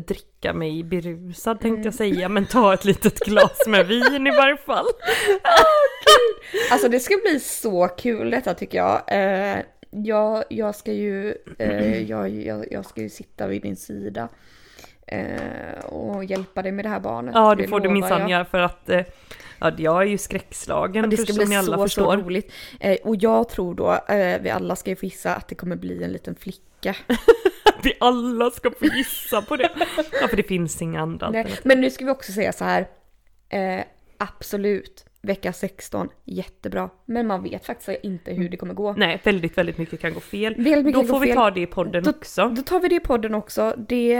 [0.08, 4.58] dricka mig berusad tänkte jag säga, men ta ett litet glas med vin i varje
[4.58, 4.86] fall.
[6.71, 9.01] Alltså det ska bli så kul detta tycker jag.
[9.08, 9.58] Eh,
[9.91, 14.30] jag, jag ska ju, eh, jag, jag, jag ska ju sitta vid din sida.
[15.08, 17.36] Eh, och hjälpa dig med det här barnet.
[17.36, 19.02] Ja, det får du minsann göra för att eh,
[19.60, 22.04] ja, jag är ju skräckslagen, Ja, det ska bli ni alla så, förstår.
[22.04, 22.52] så roligt.
[22.80, 24.00] Eh, och jag tror då,
[24.41, 26.96] vi alla ska ju få gissa att det kommer bli en liten flicka.
[27.84, 29.70] Vi alla ska få gissa på det.
[30.22, 31.60] Ja, för det finns inga andra alternativ.
[31.63, 32.88] Men nu ska vi också säga så här.
[34.17, 36.89] Absolut, vecka 16, jättebra.
[37.05, 38.93] Men man vet faktiskt inte hur det kommer gå.
[38.97, 40.53] Nej, väldigt, väldigt mycket kan gå fel.
[40.93, 41.35] Då får vi fel.
[41.35, 42.49] ta det i podden Då- också.
[42.49, 43.73] Då tar vi det i podden också.
[43.77, 44.13] Det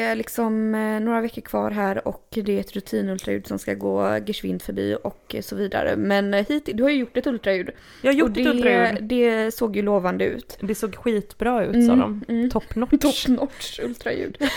[0.00, 4.18] är liksom eh, några veckor kvar här och det är ett rutinultraljud som ska gå
[4.26, 5.96] geschwint förbi och så vidare.
[5.96, 7.70] Men eh, hit, du har ju gjort ett ultraljud.
[8.02, 9.04] Jag har gjort det, ett ultraljud.
[9.04, 10.58] det såg ju lovande ut.
[10.60, 12.24] Det såg skitbra ut sa de.
[12.28, 12.50] mm.
[12.50, 12.90] Top notch.
[13.00, 14.38] Top notch ultraljud.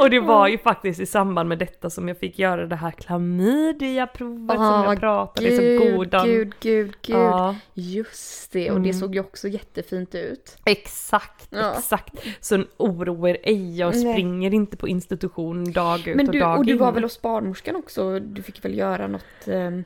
[0.00, 2.90] Och det var ju faktiskt i samband med detta som jag fick göra det här
[2.90, 6.26] klamydia-provet som Ah, jag pratade så Gud, godan.
[6.26, 7.16] gud, gud, gud.
[7.16, 9.00] Ja, Just det, och det Mm.
[9.00, 10.56] såg ju också jättefint ut.
[10.64, 11.74] exakt, Ja.
[11.78, 12.14] exakt.
[12.40, 14.12] Så oro er ej, jag Nej.
[14.12, 16.78] springer inte på institution dag ut Men och du, dag och du in.
[16.78, 18.18] var väl hos barnmorskan också?
[18.20, 19.46] Du fick väl göra något...
[19.48, 19.84] ehm,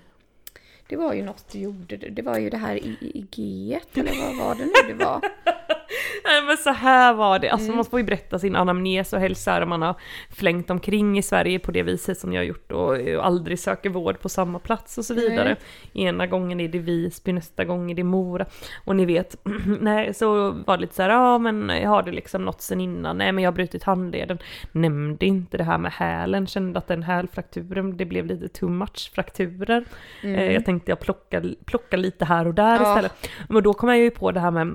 [0.89, 1.97] det var ju något du gjorde.
[1.97, 5.05] Det var ju det här i, i, i G1 eller vad var det nu det
[5.05, 5.21] var?
[6.25, 7.77] Nej men så här var det, alltså Mm.
[7.77, 9.95] man får ju berätta sin anamnes och här om man har
[10.31, 13.91] flängt omkring i Sverige på det viset som jag har gjort och eh, aldrig söker
[13.91, 15.57] vård på samma plats och så vidare.
[15.93, 18.47] Ena gången är det Visby, nästa gång är det Mora.
[18.85, 19.37] Och ni vet,
[19.81, 22.81] nej så var det lite så här, ja men jag har det liksom något sen
[22.81, 24.39] innan, nej men jag har brutit handleden.
[24.73, 29.11] Nämnde inte det här med hälen, kände att den hälfrakturen, det blev lite too much
[29.15, 29.85] frakturer.
[30.23, 32.89] Eh, Jag tänkte jag plocka, plocka lite här och där Ja.
[32.91, 33.31] istället.
[33.49, 34.75] Men då kom jag ju på det här med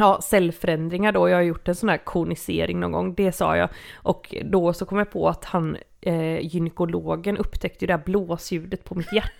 [0.00, 3.68] Ja, cellförändringar då, jag har gjort en sån här konisering någon gång, det sa jag.
[3.94, 8.84] Och då så kom jag på att han, eh, gynekologen upptäckte ju det här blåsljudet
[8.84, 9.30] på mitt hjärta.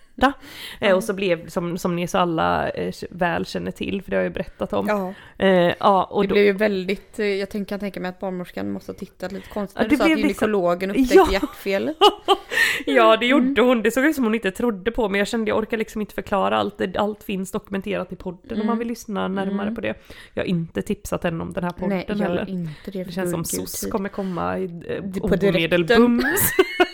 [0.79, 4.17] Eh, och så blev, som, som ni så alla eh, väl känner till, för det
[4.17, 4.87] har jag ju berättat om.
[4.87, 8.09] Ja, Eh, ja, och det då, blev ju väldigt, eh, jag tänker, kan tänka mig
[8.09, 10.47] att barnmorskan måste ha tittat lite konstigt Ja, när det du sa att blev liksom-
[10.47, 11.27] gynekologen upptäckte Ja.
[11.31, 11.97] hjärtfelet.
[12.85, 13.47] ja, det Mm.
[13.47, 13.81] gjorde hon.
[13.81, 16.13] Det såg ut som hon inte trodde på, men jag kände jag orkar liksom inte
[16.13, 16.81] förklara allt.
[16.97, 19.75] Allt finns dokumenterat i podden om man vill lyssna närmare Mm.
[19.75, 19.93] på det.
[20.33, 22.49] Jag har inte tipsat än om den här podden Nej, gör heller.
[22.49, 23.03] inte det.
[23.03, 24.69] Det känns som SOS kommer komma i
[25.21, 26.23] omedelbums.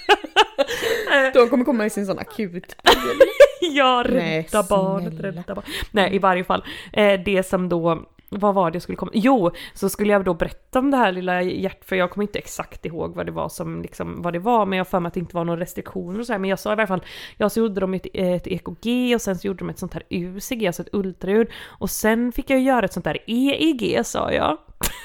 [1.34, 2.76] De kommer komma i sin sån akut
[3.62, 5.70] ja, rädda barnet, rädda barnet.
[5.92, 6.64] Nej, i varje fall.
[6.94, 10.34] Eh, det som då, vad var det jag skulle komma, jo, så skulle jag då
[10.34, 13.50] berätta om det här lilla hjärt, för jag kommer inte exakt ihåg vad det var
[13.50, 16.26] som, liksom, vad det var, men jag har att det inte var några restriktioner och
[16.26, 17.06] så här, men jag sa i varje fall,
[17.38, 20.04] ja så gjorde de ett, ett EKG och sen så gjorde de ett sånt här
[20.10, 24.58] UCG, alltså ett ultraljud, och sen fick jag göra ett sånt här EEG sa jag.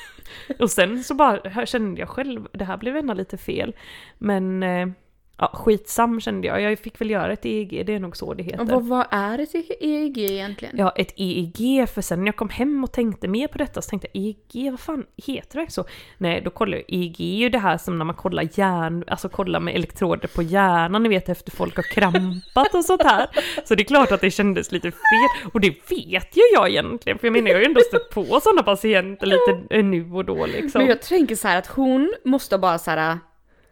[0.59, 3.77] och sen så bara kände jag själv, det här blev ändå lite fel,
[4.18, 4.88] men eh,
[5.38, 6.60] Ja, skitsam kände jag.
[6.60, 8.60] Jag fick väl göra ett EEG, det är nog så det heter.
[8.60, 10.74] Och vad, vad är ett EEG egentligen?
[10.78, 13.90] Ja, ett EEG, för sen när jag kom hem och tänkte mer på detta så
[13.90, 15.84] tänkte jag EEG, vad fan heter det så?
[16.18, 19.28] Nej, då kollade jag, EEG är ju det här som när man kollar hjärn, alltså
[19.28, 23.26] kollar med elektroder på hjärnan, ni vet efter folk har krampat och sånt här.
[23.64, 27.18] Så det är klart att det kändes lite fel, och det vet ju jag egentligen,
[27.18, 30.46] för jag menar jag har ju ändå stött på sådana patienter lite nu och då
[30.46, 30.78] liksom.
[30.78, 33.18] Men jag tänker så här att hon måste bara så här,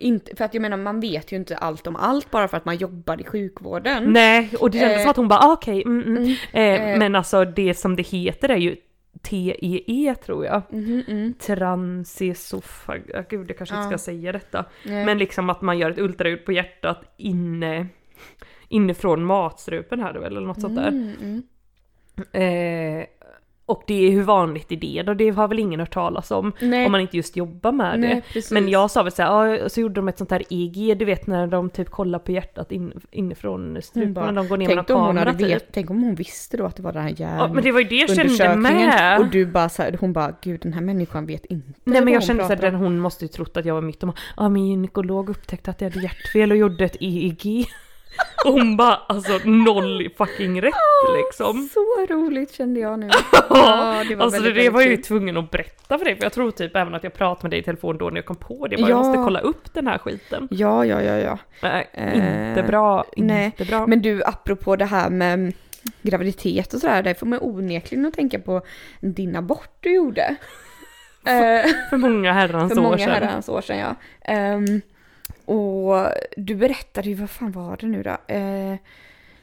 [0.00, 2.64] inte, för att jag menar man vet ju inte allt om allt bara för att
[2.64, 4.12] man jobbar i sjukvården.
[4.12, 6.16] Nej, och det kändes Eh, som att hon bara ah, okej, mm, mm.
[6.16, 6.98] mm, Eh, eh.
[6.98, 8.76] men alltså det som det heter är ju
[9.22, 10.62] TEE tror jag.
[10.70, 11.34] Mhm, mm.
[11.34, 13.02] Transesofag...
[13.28, 13.98] Gud, jag kanske inte Ja.
[13.98, 14.64] ska säga detta.
[14.86, 15.04] Nej.
[15.04, 17.86] Men liksom att man gör ett ultraljud på hjärtat inne,
[18.68, 20.88] inifrån matstrupen här då, eller något sånt där.
[20.88, 21.42] Mm, mm.
[22.32, 23.06] Eh,
[23.70, 25.14] och det är hur vanligt är det då?
[25.14, 26.86] Det har väl ingen hört talas om Nej.
[26.86, 28.20] om man inte just jobbar med Nej, det.
[28.20, 28.50] precis.
[28.50, 31.26] Men jag sa väl såhär, ja, så gjorde de ett sånt här EG, du vet
[31.26, 34.76] när de typ kollar på hjärtat in, inifrån strupen, bara, när de går ner med
[34.76, 35.48] någon om kamera typ.
[35.48, 37.38] vet, tänk om hon visste då att det var den här hjärn...
[37.38, 39.20] Ja, men det var ju det jag kände med.
[39.20, 42.14] Och du bara så här, hon bara, gud den här människan vet inte Nej men
[42.14, 44.48] jag kände såhär, den om." hon måste ju trott att jag var mitt och ja
[44.48, 47.66] min gynekolog upptäckte att jag hade hjärtfel och gjorde ett EEG.
[48.46, 50.74] Och hon bara alltså noll fucking rätt
[51.16, 51.68] liksom.
[51.74, 51.80] Så
[52.14, 53.08] roligt kände jag nu.
[53.50, 56.22] Ja, det var alltså väldigt, det var jag ju tvungen att berätta för dig, för
[56.22, 58.36] jag tror typ även att jag pratade med dig i telefon då när jag kom
[58.36, 58.88] på det, bara, Ja.
[58.88, 60.48] jag måste kolla upp den här skiten.
[60.50, 61.38] Ja, ja, ja, ja.
[61.62, 63.86] Nej, Eh, inte bra, nej, inte bra.
[63.86, 65.52] Men du, apropå det här med
[66.02, 68.62] graviditet och sådär, där får man onekligen att tänka på
[69.00, 70.36] din abort du gjorde.
[71.26, 73.10] Eh, för många herrans för år många sedan.
[73.10, 73.94] herrans år sedan, ja.
[74.24, 74.80] Ehm,
[75.50, 78.34] och du berättade ju, vad fan var det nu då?
[78.34, 78.76] Eh,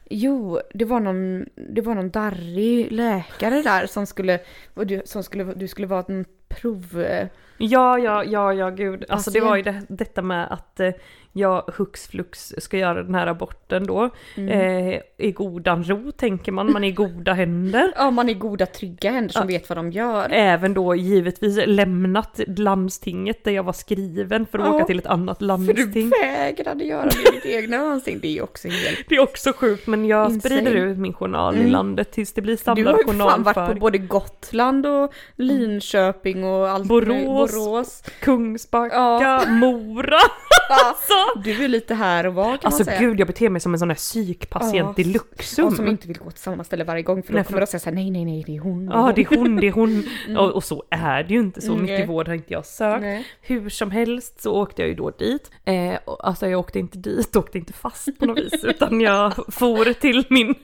[0.09, 4.39] jo, det var någon, det var någon darrig läkare där som skulle,
[4.73, 7.01] och du, som skulle, du skulle vara en prov...
[7.01, 7.27] eh,
[7.59, 9.05] Ja, ja, ja, ja, gud.
[9.09, 9.49] Alltså det Patient.
[9.49, 10.89] var ju det, detta med att eh,
[11.33, 14.09] jag hux flux ska göra den här aborten då.
[14.37, 14.49] Mm.
[14.89, 17.93] Eh, I godan ro tänker man, man är i goda händer.
[17.97, 20.27] Ja, man är goda trygga händer som vet vad de gör.
[20.31, 25.05] Även då givetvis lämnat landstinget där jag var skriven för att Ja, åka till ett
[25.07, 26.09] annat För landsting.
[26.09, 28.19] du vägrade göra det i ditt egna landsting.
[28.21, 29.09] Det är också helt...
[29.09, 30.55] Det är också sjukt men jag Insane.
[30.55, 31.71] sprider ut min journal i Mm.
[31.71, 36.36] landet tills det blir Du samlad har ju fan varit på både Gotland och Linköping
[36.43, 37.51] och allt Borås.
[37.51, 38.03] Borås.
[38.19, 39.45] Kungsbacka, Ja.
[39.49, 40.19] Mora.
[40.69, 42.99] Alltså, du är lite här och var kan Alltså man säga.
[42.99, 45.01] gud jag beter mig som en sån här psykpatient Ja.
[45.01, 45.65] i Luxum.
[45.67, 47.67] Och som inte vill gå till samma ställe varje gång för då Nej, kommer de
[47.67, 48.85] säga såhär nej nej nej det är hon.
[48.93, 50.03] Ja det är hon, det är hon.
[50.37, 53.01] Och, och så är det ju inte, så Mm, mycket vård har inte jag sökt.
[53.01, 53.25] Nej.
[53.41, 55.51] Hur som helst så åkte jag ju då dit.
[55.65, 59.33] Eh, och- alltså jag åkte inte dit, åkte inte fast på något vis, utan jag
[59.53, 60.55] for till min,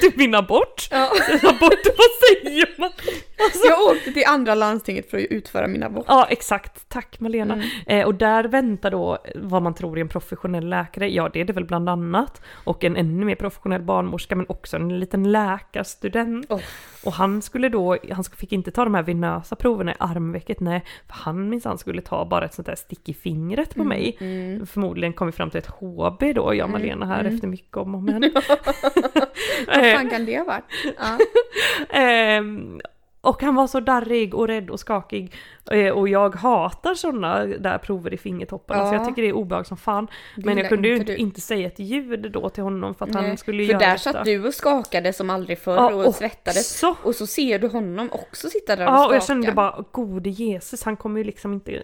[0.00, 0.88] till min abort.
[0.90, 1.10] Ja.
[1.42, 2.90] Abort, vad säger man?
[3.44, 6.04] Alltså, Jag åkte till andra landstinget för att utföra min abort.
[6.08, 7.54] Ja exakt, tack Malena.
[7.54, 7.68] Mm.
[7.86, 11.44] Eh, och där väntar då vad man tror är en professionell läkare, ja det är
[11.44, 12.42] det väl bland annat.
[12.64, 16.50] Och en ännu mer professionell barnmorska men också en liten läkarstudent.
[16.50, 16.60] Oh.
[17.04, 20.84] Och han skulle då, han fick inte ta de här venösa proverna i armvecket, nej.
[21.06, 24.16] För han minsann skulle ta bara ett sånt där stick i fingret på mig.
[24.20, 24.66] Mm.
[24.66, 27.34] Förmodligen kom vi fram till ett HB då, jag och Malena här mm.
[27.34, 28.32] efter mycket om och men.
[29.66, 30.64] Vad Eh, fan kan det ha varit?
[30.98, 31.18] Ja.
[31.98, 32.80] Ehm,
[33.20, 35.34] och han var så darrig och rädd och skakig.
[35.70, 38.98] Eh, och jag hatar sådana där prover i fingertopparna så Ja.
[38.98, 40.08] jag tycker det är obehag som fan.
[40.36, 43.28] Men jag kunde ju inte inte, säga ett ljud då till honom för att Nej,
[43.28, 44.12] han skulle För göra där detta.
[44.12, 46.78] satt du och skakade som aldrig förr Ja, och och svettades.
[46.78, 46.96] Så.
[47.02, 49.08] Och så ser du honom också sitta där och Ja skaka.
[49.08, 51.82] och jag kände bara, gode Jesus, han kommer ju liksom inte...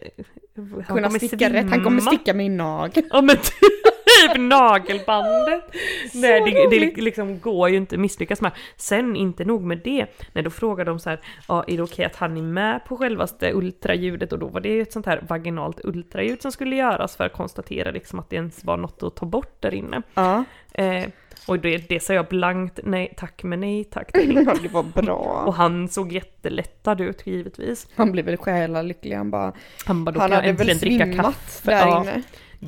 [0.56, 2.10] Han Kunna kommer sticka rätt, han kommer svimma.
[2.10, 3.06] sticka mig i nageln.
[3.12, 3.36] Ja men
[4.04, 5.64] typ nagelbandet.
[6.14, 8.52] Nej det, det liksom går ju inte misslyckas med.
[8.76, 10.06] Sen inte nog med det.
[10.33, 12.96] Nej då frågade de så här, ja är det okej att han är med på
[12.96, 14.33] självaste ultraljudet?
[14.33, 17.33] Och då var det ju ett sånt här vaginalt ultraljud som skulle göras för att
[17.33, 20.02] konstatera liksom att det ens var något att ta bort där inne.
[20.14, 20.44] Ja.
[20.74, 21.04] Eh,
[21.48, 25.42] och det, det sa jag blankt nej tack men nej tack ja, det var bra.
[25.46, 27.88] Och han såg jättelättad ut givetvis.
[27.96, 29.52] Han blev väl själalycklig, han bara...
[29.87, 31.70] Han bara, då Han kan jag hade väl äntligen dricka svimmat kaffe.
[31.70, 32.00] där Ja.
[32.02, 32.22] inne.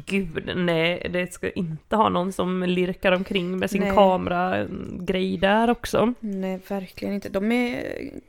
[0.06, 3.90] Gud, nej, det ska inte ha någon som lirkar omkring med sin Nej.
[3.94, 6.14] kameragrej där också.
[6.20, 7.28] Nej, verkligen inte.
[7.28, 7.82] De är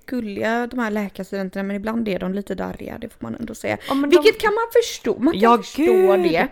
[0.06, 3.78] gulliga de här läkarstudenterna men ibland är de lite darriga, det får man ändå säga.
[3.88, 6.24] Ja, men de- Vilket kan man förstå, man kan Ja, förstå gud.
[6.24, 6.48] det.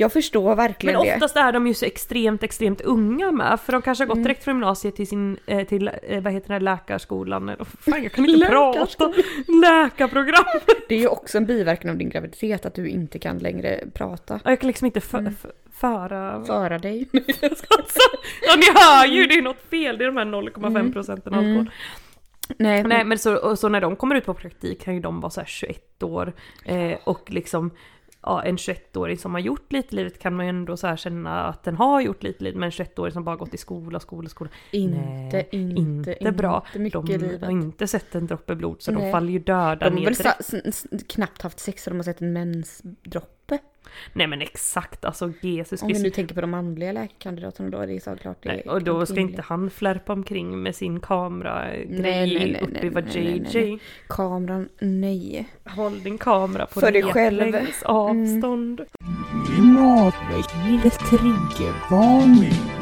[0.00, 1.14] Jag förstår Men verkligen det.
[1.14, 4.24] oftast är de ju så extremt, extremt unga med, för de kanske har gått Mm.
[4.24, 8.12] direkt från gymnasiet till sin, eh, till, eh, vad heter det, läkarskolan, eller fan jag
[8.12, 9.12] kan inte prata,
[9.62, 10.44] läkarprogram!
[10.88, 14.40] Det är ju också en biverkan av din graviditet att du inte kan längre prata.
[14.44, 15.34] Jag kan liksom inte för, Mm.
[15.34, 16.44] för, föra...
[16.44, 17.08] Föra dig.
[18.42, 21.56] Ja ni hör ju, det är något fel, det är de här 0,5 procenten alkohol.
[21.56, 21.68] Mm.
[22.58, 25.30] Nej, Nej men så, så när de kommer ut på praktik kan ju de vara
[25.30, 26.32] så här 21 år
[26.64, 27.70] eh, och liksom
[28.22, 31.44] ja, en 21-åring som har gjort lite i livet kan man ju ändå så känna
[31.44, 34.00] att den har gjort lite i livet men en 21-åring som bara gått i skola,
[34.00, 34.50] skola, skola.
[34.70, 34.96] inte,
[35.32, 36.64] Nej, inte, inte, bra.
[36.74, 37.42] Inte de livet.
[37.42, 39.12] har inte sett en droppe blod så de Nej.
[39.12, 41.96] faller ju döda De har ner väl sa, s- s- knappt haft sex och de
[41.96, 43.58] har sett en mensdroppe.
[44.12, 47.86] Nej men exakt alltså Jesus Om vi nu tänker på de manliga läkarkandidaterna då är
[47.86, 51.86] det såklart det Nej, och då ska inte han flärpa omkring med sin kamera Nej,
[51.88, 53.70] nej, nej, uppe i nej, nej, nej, JJ.
[53.70, 53.78] nej.
[54.08, 55.48] Kameran, nej.
[55.64, 57.40] Håll din kamera på För dig själv.
[57.40, 58.80] replängds avstånd.
[59.46, 62.77] Klimatväckande triggervarning.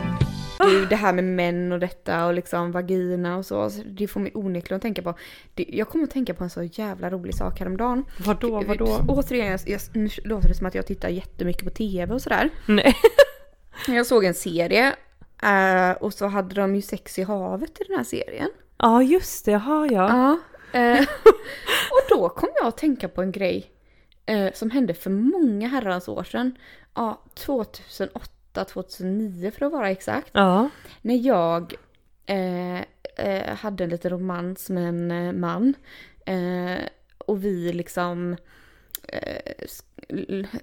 [0.59, 4.33] Du, det här med män och detta och liksom vagina och så, det får mig
[4.35, 5.15] onekligen att tänka på.
[5.55, 8.05] Det, jag kommer att tänka på en så jävla rolig sak häromdagen.
[8.27, 9.01] Vadå, vadå?
[9.09, 12.51] Återigen, jag, jag, nu låter det som att jag tittar jättemycket på TV och sådär.
[12.67, 12.95] Nej.
[13.89, 14.95] Jag såg en serie
[15.43, 18.51] eh, och så hade de ju sex i havet i den här serien.
[18.79, 20.11] Ja just det, har jag.
[20.11, 20.39] Ja.
[20.73, 21.01] eh,
[21.91, 23.71] och då kom jag att tänka på en grej
[24.27, 26.59] eh, som hände för många herrans år sedan.
[26.95, 28.31] Ja, 2008,
[28.65, 30.31] 2009 för att vara exakt.
[30.33, 30.69] Ja.
[31.03, 31.75] När jag
[32.27, 32.81] eh,
[33.17, 35.75] eh, hade en liten romans med en eh, man.
[36.27, 36.85] Eh,
[37.19, 38.37] och vi liksom
[39.09, 39.55] eh,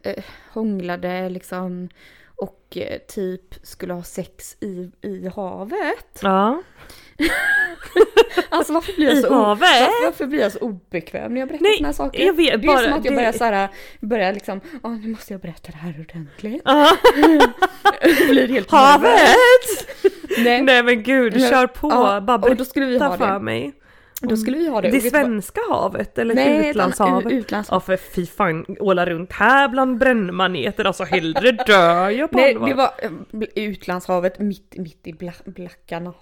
[0.03, 1.89] eh, hånglade liksom
[2.35, 2.77] och
[3.07, 6.19] typ skulle ha sex i, i havet.
[6.21, 6.63] Ja.
[8.49, 11.77] Alltså varför blir jag så, varför, varför blir jag så obekväm när jag berättar Nej,
[11.77, 12.25] såna här saker?
[12.25, 13.69] jag vet, det är bara- som att jag det- börjar såhär,
[14.01, 16.61] börjar liksom, åh nu måste jag berätta det här ordentligt.
[16.65, 16.97] Ja.
[18.29, 18.71] blir helt.
[18.71, 19.11] Havet!
[20.37, 20.61] Nej.
[20.61, 21.89] Nej men gud, kör på!
[21.91, 23.39] Ja, Bara och då skulle vi berätta ha för det.
[23.39, 23.73] mig.
[24.21, 24.91] Då skulle vi ha det.
[24.91, 27.13] Det svenska havet eller Nej, utlandshavet?
[27.25, 27.75] annat- utlandshav.
[27.75, 32.53] Ja för fy fan, åla runt här bland brännmaneter, alltså hellre dör jag på Nej,
[32.55, 32.67] allvar.
[32.67, 36.15] det var eh, utlandshavet mitt, mitt i bla, blacka natt.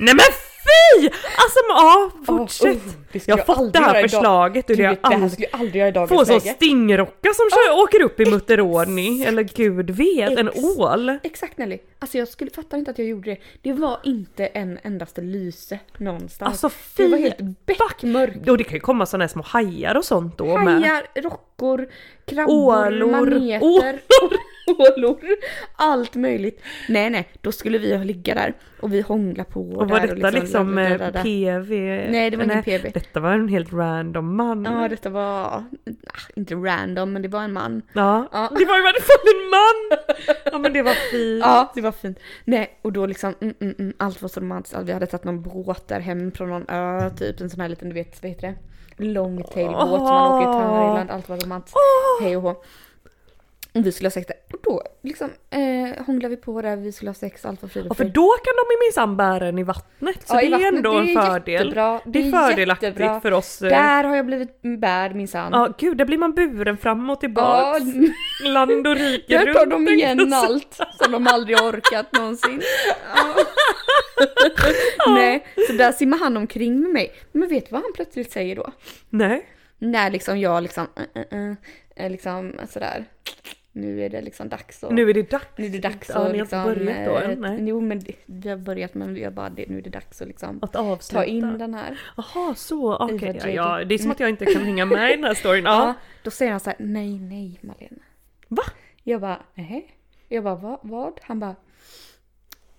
[0.00, 0.24] Nej men
[0.68, 1.06] fy!
[1.36, 2.76] Alltså ja, fortsätt!
[2.76, 5.88] Oh, oh, jag har fått det här förslaget och det här skulle jag aldrig göra
[5.88, 6.54] i dagens Få en sån läge.
[6.54, 11.18] stingrocka som kör, åker upp i Mutteroni, eller gud vet, en Ex- ål.
[11.22, 11.78] Exakt Nelly.
[11.98, 13.38] Alltså jag skulle fatta inte att jag gjorde det.
[13.62, 16.64] Det var inte en endaste lyse någonstans.
[16.64, 17.22] Alltså det var fy!
[17.22, 18.48] helt beckmörkt.
[18.48, 20.80] Och det kan ju komma såna här små hajar och sånt då med.
[20.82, 21.88] Hajar, rockor,
[22.26, 23.10] krabbor, Ålor.
[23.10, 23.98] maneter, ålor,
[25.76, 26.62] allt möjligt.
[26.88, 30.74] Nej nej, då skulle vi ligga där och vi hångla på Och var detta liksom
[30.74, 31.22] där, eh.
[31.22, 31.70] PV?
[32.10, 32.90] Nej det var ingen PV.
[32.94, 34.64] Detta var en helt random man.
[34.64, 35.62] Ja detta var, ah,
[36.36, 37.82] inte random men det var en man.
[37.92, 38.50] Ja, Ja.
[38.58, 39.98] det var i alla fall en man!
[40.52, 41.42] Ja men det var fint.
[41.44, 42.18] Ja, det var fint.
[42.44, 44.78] Nej, och då liksom, mm, mm, mm, allt var så romantiskt.
[44.84, 47.88] Vi hade tagit någon båt där hem från någon ö, typ en sån här liten,
[47.88, 48.54] du vet, vad heter det?
[49.04, 51.76] Longtail-båt som man åker i Thailand, allt var romantiskt.
[52.22, 52.62] Hej och hå.
[53.72, 54.36] Vi skulle ha sex där.
[54.52, 57.84] Och då liksom eh, hånglade vi på där, vi skulle ha sex, allt var frid
[57.86, 58.14] Ja, och för fröjd.
[58.14, 60.28] då kan de minsann bära en i vattnet.
[60.28, 61.52] Så Ja, det är vattnet, ändå det en är fördel.
[61.54, 63.20] jättebra, Det är fördelaktigt jättebra.
[63.20, 63.62] för oss.
[63.62, 65.52] eh, Där har jag blivit bärd minsann.
[65.52, 67.84] Ja gud, där blir man buren fram och Ja, tillbaks.
[68.44, 69.56] Land och rike där runt.
[69.56, 72.62] tar de igen allt som de aldrig har orkat någonsin.
[74.98, 75.14] Ja.
[75.14, 77.12] Nej, så där simmar han omkring med mig.
[77.32, 78.72] Men vet du vad han plötsligt säger då?
[79.10, 79.46] Nej.
[79.78, 81.54] När liksom jag liksom, uh, uh,
[81.96, 83.04] är liksom sådär,
[83.80, 84.90] nu är det liksom dags att...
[84.92, 85.46] Nu är det dags.
[85.56, 86.64] nu är det dags Ja, att ni har liksom...
[86.64, 87.40] börjat då eh, än?
[87.40, 87.58] Nej.
[87.68, 90.58] Jo men vi har börjat men jag bara, det, nu är det dags att liksom
[90.62, 91.20] Att avsluta.
[91.20, 92.00] ta in den här.
[92.16, 92.96] Jaha, så.
[92.96, 93.16] Okej.
[93.36, 95.34] Ivar Ja, ja, det är som att jag inte kan hänga med i den här
[95.34, 95.64] storyn.
[95.68, 95.86] Ja.
[95.86, 95.94] Ja.
[96.22, 98.02] Då säger han så här: nej nej Malena.
[98.48, 98.62] Va?
[99.02, 99.94] Jag bara, nej.
[100.28, 101.20] Jag bara, Va, vad?
[101.22, 101.56] Han bara,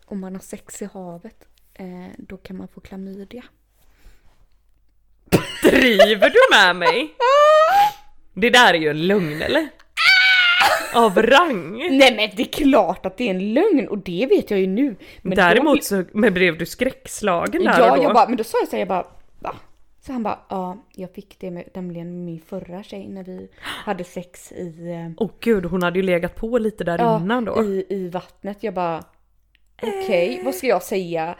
[0.06, 1.86] om man har sex i havet, eh,
[2.18, 3.43] då kan man få klamydia.
[5.64, 7.14] Driver du med mig?
[8.34, 9.70] Det där är ju en lögn eller?
[10.95, 11.77] Av rang.
[11.77, 14.67] Nej men det är klart att det är en lögn och det vet jag ju
[14.67, 14.95] nu.
[15.21, 18.03] Men då- Däremot så men blev du skräckslagen där Ja, och då.
[18.03, 19.05] jag bara, men då sa jag så här, jag bara,
[19.39, 19.55] va?
[20.05, 24.03] Så han bara, ja, jag fick det med, nämligen min förra tjej när vi hade
[24.03, 27.63] sex i, eh, Åh gud, hon hade ju legat på lite där ja, innan då.
[27.63, 28.57] i, i vattnet.
[28.63, 29.03] Jag bara,
[29.81, 31.35] okej, vad ska jag säga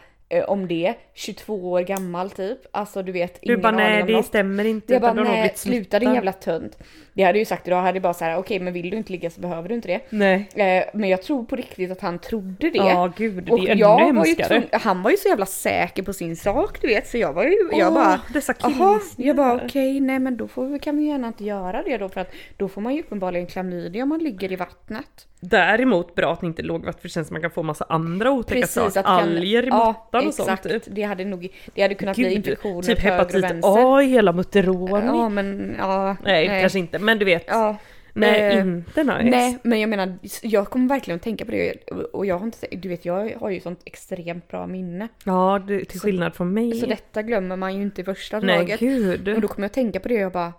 [0.46, 0.94] om det?
[1.14, 2.58] 22 år gammal typ.
[2.70, 4.26] Alltså du vet, Du ingen bara aning nej det något.
[4.26, 4.92] stämmer inte.
[4.92, 6.78] Jag bara du nej, sluta din smittad." jävla tönt.
[7.12, 9.12] Det hade jag ju sagt idag, hade jag bara såhär, okej men vill du inte
[9.12, 10.00] ligga så behöver du inte det.
[10.10, 10.48] Nej.
[10.54, 12.78] Eh, men jag tror på riktigt att han trodde det.
[12.78, 14.46] Ja gud, det Och är ännu jag var ju hemskare.
[14.48, 17.44] tvungen, han var ju så jävla säker på sin sak du vet så jag var
[17.44, 19.00] ju, jag Åh, bara dessa killgissningar.
[19.16, 22.08] jag bara okej, nej men då får vi, kan vi gärna inte göra det då
[22.08, 25.26] för att då får man ju uppenbarligen klamydia om man ligger i vattnet.
[25.42, 27.84] Däremot bra att ni inte låg vatten för det känns som man kan få massa
[27.88, 29.02] andra otäcka saker.
[29.04, 30.66] Alger i ja, mattan och sånt.
[30.66, 30.84] exakt.
[30.84, 30.94] typ.
[30.94, 33.44] Det hade nog, det hade kunnat bli Gud, infektioner typ hepatit.
[33.62, 35.06] A i hela Muteroni.
[35.06, 36.16] Ja men ja.
[36.24, 37.44] nej, kanske inte, men du vet.
[37.46, 37.76] Ja.
[38.12, 39.22] nej, eh, inte nice.
[39.22, 41.74] Nej, men jag menar, jag kommer verkligen att tänka på det
[42.12, 45.08] och jag har inte, du vet jag har ju sånt extremt bra minne.
[45.24, 46.74] Ja, det, till skillnad från mig.
[46.74, 48.80] Så detta glömmer man ju inte i första nej, taget.
[48.80, 49.28] gud.
[49.28, 50.52] Och då kommer jag att tänka på det och jag bara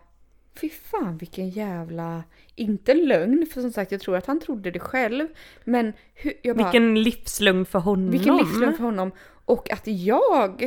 [0.56, 2.24] Fy fan vilken jävla,
[2.56, 5.28] inte lögn för som sagt jag tror att han trodde det själv.
[5.64, 8.12] Men hur, jag bara, Vilken livslögn för honom.
[8.12, 9.12] vilken livslögn för honom.
[9.52, 10.64] Och att jag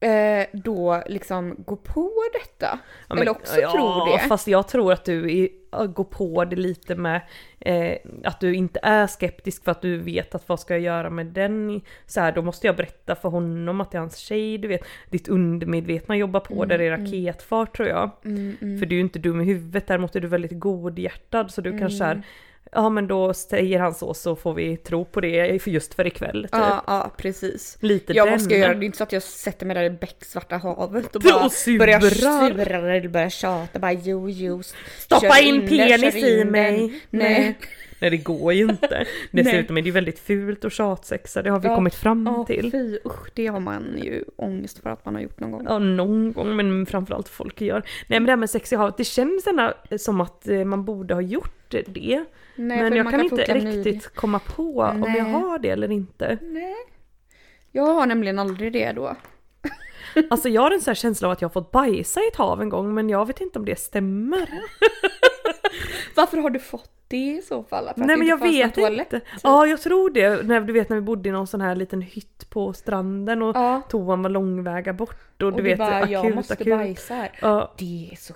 [0.00, 2.78] eh, då liksom går på detta.
[3.08, 4.18] Ja, men- Eller också ja, tror det.
[4.28, 5.48] fast jag tror att du är,
[5.86, 7.20] går på det lite med
[7.60, 11.10] eh, att du inte är skeptisk för att du vet att vad ska jag göra
[11.10, 11.80] med den?
[12.06, 14.84] Så här, då måste jag berätta för honom att det är hans tjej, du vet.
[15.10, 18.10] Ditt undermedvetna jobbar på där i raketfart tror jag.
[18.24, 18.78] Mm, mm.
[18.78, 21.68] För du är ju inte dum i huvudet, däremot är du väldigt godhjärtad så du
[21.70, 21.80] Mm.
[21.80, 22.22] kanske så här,
[22.72, 26.06] ja men då säger han så så får vi tro på det för just för
[26.06, 26.42] ikväll.
[26.42, 26.50] Typ.
[26.52, 27.76] Ja, ja precis.
[27.80, 28.32] Lite Ja den.
[28.32, 28.74] jag göra?
[28.74, 31.50] Det är inte så att jag sätter mig där i becksvarta havet och Och bara
[31.50, 31.78] surar.
[31.78, 34.62] börjar sura eller börjar tjata bara jo jo.
[34.98, 36.78] Stoppa in den, penis i in mig.
[36.78, 37.00] den.
[37.10, 37.58] Nej.
[38.00, 39.06] Nej det går ju inte.
[39.30, 41.74] Dessutom är det ju väldigt fult att tjatsexa, det har vi Ja.
[41.74, 42.70] kommit fram Ja, till.
[42.72, 45.64] fy usch, det har man ju ångest för att man har gjort någon gång.
[45.68, 47.82] Ja, någon gång, men framförallt folk gör.
[48.08, 50.84] Nej men det här med sex i havet, det känns ändå som att eh, man
[50.84, 52.24] borde ha gjort det.
[52.56, 55.16] Nej, men jag kan inte riktigt komma på om Nej.
[55.18, 56.38] jag har det eller inte.
[56.42, 56.74] Nej.
[57.72, 59.16] Jag har nämligen aldrig det då.
[60.30, 62.36] Alltså jag har en sån här känsla av att jag har fått bajsa i ett
[62.36, 64.48] hav en gång, men jag vet inte om det stämmer.
[66.16, 67.88] Varför har du fått det i så fall?
[67.88, 69.12] Att Nej det men jag vet toalett?
[69.12, 69.26] inte.
[69.42, 72.02] Ja jag tror det, när du vet när vi bodde i någon sån här liten
[72.02, 73.82] hytt på stranden och Ja.
[73.88, 76.66] toan var långväga bort och, Och du vet bara, akut, jag måste akut.
[76.66, 77.30] bajsa här.
[77.40, 77.74] Ja.
[77.78, 78.34] Det är så...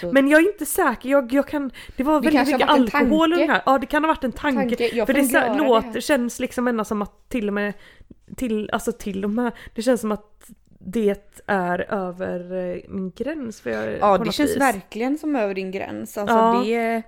[0.00, 0.12] så...
[0.12, 3.32] Men jag är inte säker, jag, jag kan, det var Det väldigt har mycket alkohol
[3.32, 3.62] i den här.
[3.66, 4.76] Ja det kan ha varit en tanke.
[4.76, 6.00] Tanke, För det så, det låter, här.
[6.00, 7.72] känns liksom ändå som att till och med,
[8.36, 10.50] till, alltså till och med, det känns som att
[10.84, 13.60] det är över eh, min gräns.
[13.60, 14.60] För jag, ja det känns vis.
[14.60, 16.18] verkligen som över din gräns.
[16.18, 16.62] Alltså Ja.
[16.64, 17.02] det...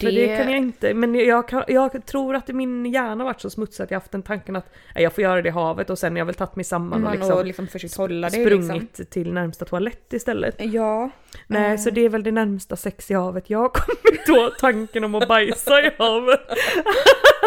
[0.00, 3.50] För det kan jag inte, men jag, kan, jag tror att min hjärna varit så
[3.50, 5.98] smutsig att jag haft den tanken att nej, jag får göra det i havet och
[5.98, 8.44] sen har jag väl tagit mig samman och man liksom, har liksom försökt hålla det
[8.44, 9.06] sprungit liksom.
[9.06, 10.54] till närmsta toalett istället.
[10.58, 11.10] Ja.
[11.46, 15.04] Nej, så det är väl det närmsta sex i havet jag har kommit då, tanken
[15.04, 16.40] om att bajsa i havet.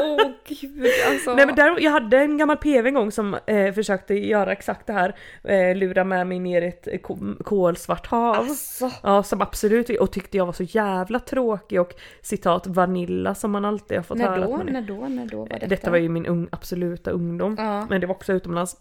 [0.02, 1.36] Åh gud alltså.
[1.36, 4.88] Nej men där, jag hade en gammal PV en gång som eh, försökte göra exakt
[4.88, 8.36] det här, eh, lura med mig ner i ett eh, ko- kolsvart hav.
[8.36, 8.92] Alltså.
[9.04, 13.66] Ja som absolut, och tyckte jag var så jävla tråkig och citat vanilla som man
[13.66, 14.46] alltid har fått När höra.
[14.46, 14.58] då?
[14.58, 15.08] När då?
[15.08, 15.68] När då var detta?
[15.68, 17.56] Detta var ju min ung, absoluta ungdom.
[17.60, 17.86] Ja.
[17.90, 18.76] Men det var också utomlands.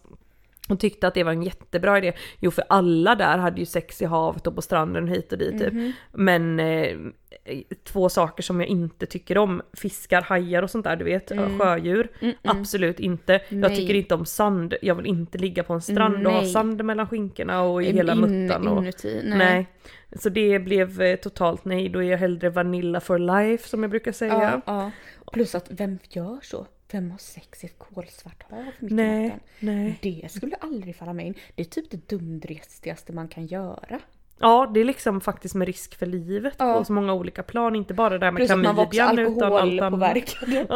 [0.67, 2.13] Hon tyckte att det var en jättebra idé.
[2.39, 5.59] Jo för alla där hade ju sex i havet och på stranden hit och dit
[5.59, 5.73] typ.
[5.73, 5.91] Mhm.
[6.11, 6.97] Men eh,
[7.83, 9.61] två saker som jag inte tycker om.
[9.73, 11.31] Fiskar, hajar och sånt där du vet.
[11.59, 12.11] Sjödjur.
[12.19, 12.33] Mm-mm.
[12.43, 13.33] Absolut inte.
[13.49, 13.75] Jag Nej.
[13.75, 14.73] tycker inte om sand.
[14.81, 16.49] Jag vill inte ligga på en strand och ha Nej.
[16.49, 18.67] sand mellan skinkorna och i In- hela muttan.
[18.67, 19.21] Och, Inuti.
[19.25, 19.37] nej.
[19.37, 19.67] Nej.
[20.19, 21.89] Så det blev eh, totalt nej.
[21.89, 24.61] Då är jag hellre vanilla for life som jag brukar säga.
[24.65, 24.91] Ja, ja.
[25.33, 26.67] Plus att vem gör så?
[26.91, 29.39] Vem har sex i ett kolsvart hav mitt i Nej, natten?
[29.59, 29.99] nej.
[30.01, 31.35] Det skulle aldrig falla mig in.
[31.55, 33.99] Det är typ det dumdristigaste man kan göra.
[34.41, 36.73] Ja, det är liksom faktiskt med risk för livet Ja.
[36.77, 37.75] på så många olika plan.
[37.75, 40.17] Inte bara det här med Plus klamydian utan allt annat.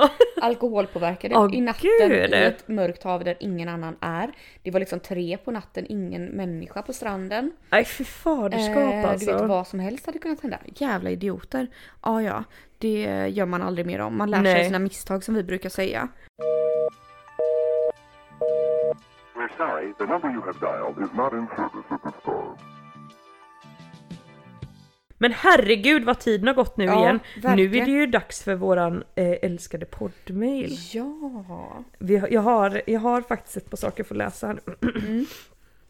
[0.41, 2.11] Alkoholpåverkade Ja, i natten gud.
[2.11, 4.31] i ett mörkt hav där ingen annan är.
[4.63, 7.51] Det var liksom tre på natten, ingen människa på stranden.
[7.69, 9.31] Nej fy faderskap Eh, alltså.
[9.31, 10.57] Du vet vad som helst hade kunnat hända.
[10.75, 11.67] Jävla idioter.
[12.03, 12.43] Ja ja,
[12.77, 14.17] det gör man aldrig mer om.
[14.17, 14.61] Man lär sig Nej.
[14.61, 16.07] av sina misstag som vi brukar säga.
[19.35, 22.44] We're sorry, the number you have dialed is not in service at this time.
[25.25, 27.19] Men herregud vad tiden har gått nu Ja, igen.
[27.35, 27.85] Nu är verkligen.
[27.85, 30.77] det ju dags för våran eh, älskade poddmail.
[30.93, 31.83] Ja.
[31.99, 34.59] Vi, jag, har, jag har faktiskt ett par saker för att läsa här.
[34.81, 35.25] Mm.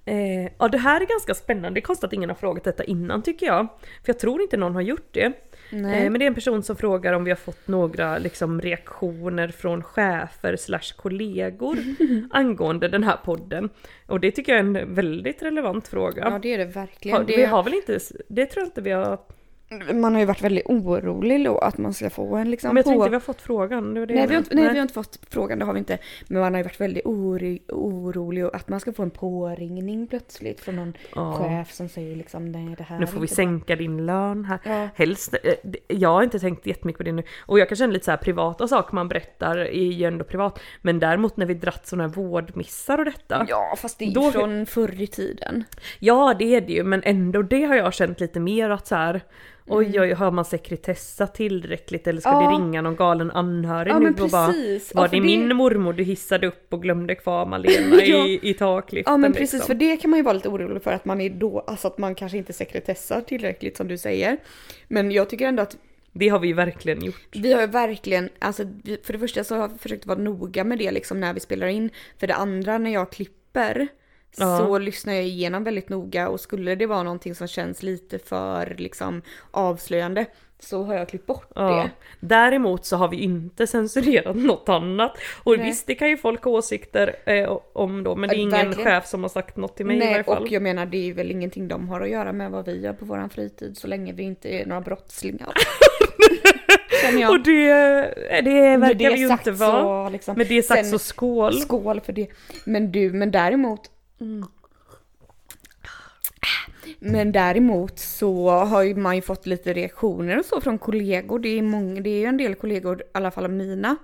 [0.07, 2.83] Eh, ja det här är ganska spännande, det är konstigt att ingen har frågat detta
[2.83, 3.67] innan tycker jag.
[3.79, 5.33] För jag tror inte någon har gjort det.
[5.69, 6.05] Nej.
[6.05, 9.47] Eh, men det är en person som frågar om vi har fått några liksom, reaktioner
[9.47, 11.77] från chefer slash kollegor
[12.31, 13.69] angående den här podden.
[14.05, 16.27] Och det tycker jag är en väldigt relevant fråga.
[16.31, 17.17] Ja det är det verkligen.
[17.17, 19.19] har, det, Vi har väl inte, det tror jag inte vi har,
[19.93, 22.85] Man har ju varit väldigt orolig då att man ska få en liksom men jag
[22.85, 22.99] tror på...
[22.99, 23.93] inte vi har fått frågan.
[23.93, 25.79] Det det Nej, vi har inte, nej vi har inte fått frågan, det har vi
[25.79, 25.97] inte.
[26.27, 30.07] Men man har ju varit väldigt oro, orolig och att man ska få en påringning
[30.07, 31.33] plötsligt från någon Ja.
[31.33, 34.59] chef som säger liksom nej det här Nu får vi sänka din lön här.
[34.63, 34.87] Ja.
[34.95, 35.53] Helst, eh,
[35.87, 37.23] jag har inte tänkt jättemycket på det nu.
[37.45, 40.59] Och jag kan känna lite så här privata saker man berättar är ju ändå privat.
[40.81, 43.37] Men däremot när vi dratt sådana här vårdmissar och detta.
[43.37, 43.45] bra.
[43.49, 45.63] Ja fast det är Då- från förr i tiden.
[45.99, 48.95] Ja det är det ju men ändå det har jag känt lite mer att så
[48.95, 49.21] här.
[49.67, 52.29] Oj oj, har man sekretessat tillräckligt eller ska.
[52.29, 52.41] Ja.
[52.51, 54.53] det ringa någon galen anhörig Ja, nu och bara.
[54.53, 58.27] Ja, Var för det det- min mormor du hissade upp och glömde kvar Malena Ja.
[58.27, 59.13] i, i takliften?
[59.13, 59.67] Ja men precis liksom?
[59.67, 61.97] för det kan man ju vara lite orolig för att man är då, alltså att
[61.97, 64.37] man kanske inte sekretessar tillräckligt som du säger.
[64.87, 65.77] Men jag tycker ändå att
[66.11, 67.27] Det har vi verkligen gjort.
[67.31, 68.63] vi har verkligen, alltså
[69.03, 71.67] för det första så har vi försökt vara noga med det liksom när vi spelar
[71.67, 71.89] in.
[72.17, 73.87] För det andra när jag klipper
[74.37, 74.57] Ja.
[74.57, 78.75] så lyssnar jag igenom väldigt noga och skulle det vara någonting som känns lite för
[78.77, 79.21] liksom
[79.51, 80.25] avslöjande
[80.59, 81.69] så har jag klippt bort Ja.
[81.69, 81.89] det.
[82.19, 85.17] Däremot så har vi inte censurerat något annat.
[85.43, 85.65] Och Nej.
[85.67, 88.83] visst, det kan ju folk ha åsikter eh, om då, men det är ingen verkligen.
[88.91, 90.43] chef som har sagt något till mig i varje Nej, fall.
[90.43, 92.93] och jag menar det är väl ingenting de har att göra med vad vi gör
[92.93, 95.53] på våran fritid så länge vi inte är några brottslingar.
[97.19, 97.31] Jag.
[97.31, 97.63] Och det,
[98.43, 100.09] det Med verkar vi ju inte vara.
[100.09, 101.53] liksom, Med det sagt sen- så skål.
[101.53, 102.27] Skål för det.
[102.65, 103.81] Men du, men däremot.
[106.99, 111.39] Men däremot så har ju man ju fått lite reaktioner och så från kollegor.
[111.39, 113.95] Det är, många, det är ju en del kollegor, i alla fall mina,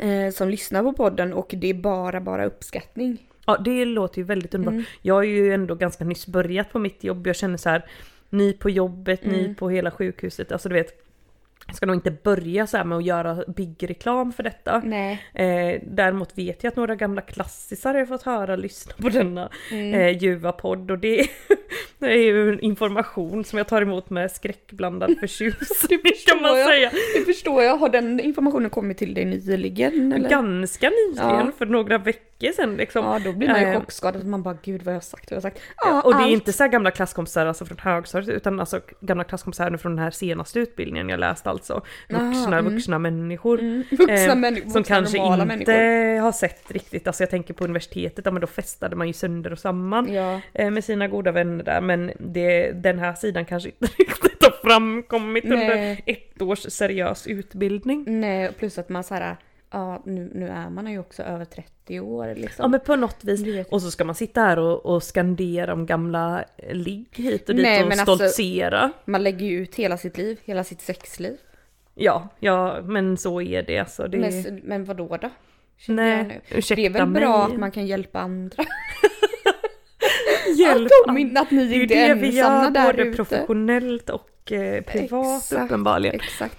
[0.00, 3.28] eh, som lyssnar på podden och det är bara, bara uppskattning.
[3.46, 4.72] Ja det låter ju väldigt underbart.
[4.72, 4.84] Mm.
[5.02, 7.26] Jag har ju ändå ganska nyss börjat på mitt jobb.
[7.26, 7.84] Jag känner så här,
[8.30, 9.36] ni på jobbet, Mm.
[9.36, 10.52] ni på hela sjukhuset.
[10.52, 11.03] Alltså du vet,
[11.66, 14.82] jag ska nog inte börja så med att göra byggreklam för detta.
[14.84, 15.22] Nej.
[15.34, 19.94] Eh, däremot vet jag att några gamla klassisar har fått höra lyssna på denna Mm.
[19.94, 21.26] eh, ljuva podd och det,
[21.98, 26.68] det är ju information som jag tar emot med skräckblandad förtjusning kan man jag.
[26.68, 26.90] säga.
[27.18, 27.76] Det förstår jag.
[27.76, 30.12] Har den informationen kommit till dig nyligen?
[30.12, 30.28] Eller?
[30.30, 31.50] Ganska nyligen, Ja.
[31.58, 33.04] för några veckor sedan liksom.
[33.04, 34.26] Ja, då blir man ju Eh, chockskadad.
[34.26, 35.60] Man bara, gud vad jag har sagt, vad jag har sagt.
[35.76, 36.30] Ja, och det är allt.
[36.32, 40.10] inte så gamla klasskompisar alltså från högstadiet utan alltså gamla klasskompisar nu från den här
[40.10, 41.82] senaste utbildningen jag läst alltså.
[42.08, 42.74] Vuxna, mm.
[42.74, 43.60] vuxna människor.
[43.60, 46.20] Mm, vuxna eh, människor, som vuxna kanske inte människor.
[46.20, 49.52] har sett riktigt, alltså jag tänker på universitetet, ja men då festade man ju sönder
[49.52, 50.40] och samman Ja.
[50.52, 54.70] eh, med sina goda vänner där men det, den här sidan kanske inte riktigt har
[54.70, 56.02] framkommit under Nej.
[56.06, 58.04] ett års seriös utbildning.
[58.20, 59.36] Nej, plus att man så här,
[59.70, 62.62] ja nu, nu är man ju också över 30 år liksom.
[62.62, 63.66] Ja men på något vis.
[63.70, 67.64] Och så ska man sitta här och, och skandera om gamla ligg hit och dit
[67.64, 68.92] Nej, och men alltså- stoltsera.
[69.04, 71.36] Man lägger ju ut hela sitt liv, hela sitt sexliv.
[71.94, 74.08] Ja, ja, men så är det alltså.
[74.08, 74.18] Det...
[74.18, 75.30] Men, men vadå då?
[75.86, 76.40] Jag Nej, nu.
[76.58, 77.54] ursäkta Det är väl bra mig.
[77.54, 78.64] att man kan hjälpa andra?
[80.58, 80.90] Hjälp!
[81.08, 83.02] att, de, att ni det är ju inte det är vi ensamma gör, där både
[83.02, 83.16] ute.
[83.16, 86.14] professionellt och eh, privat Exakt, uppenbarligen.
[86.14, 86.58] Exakt.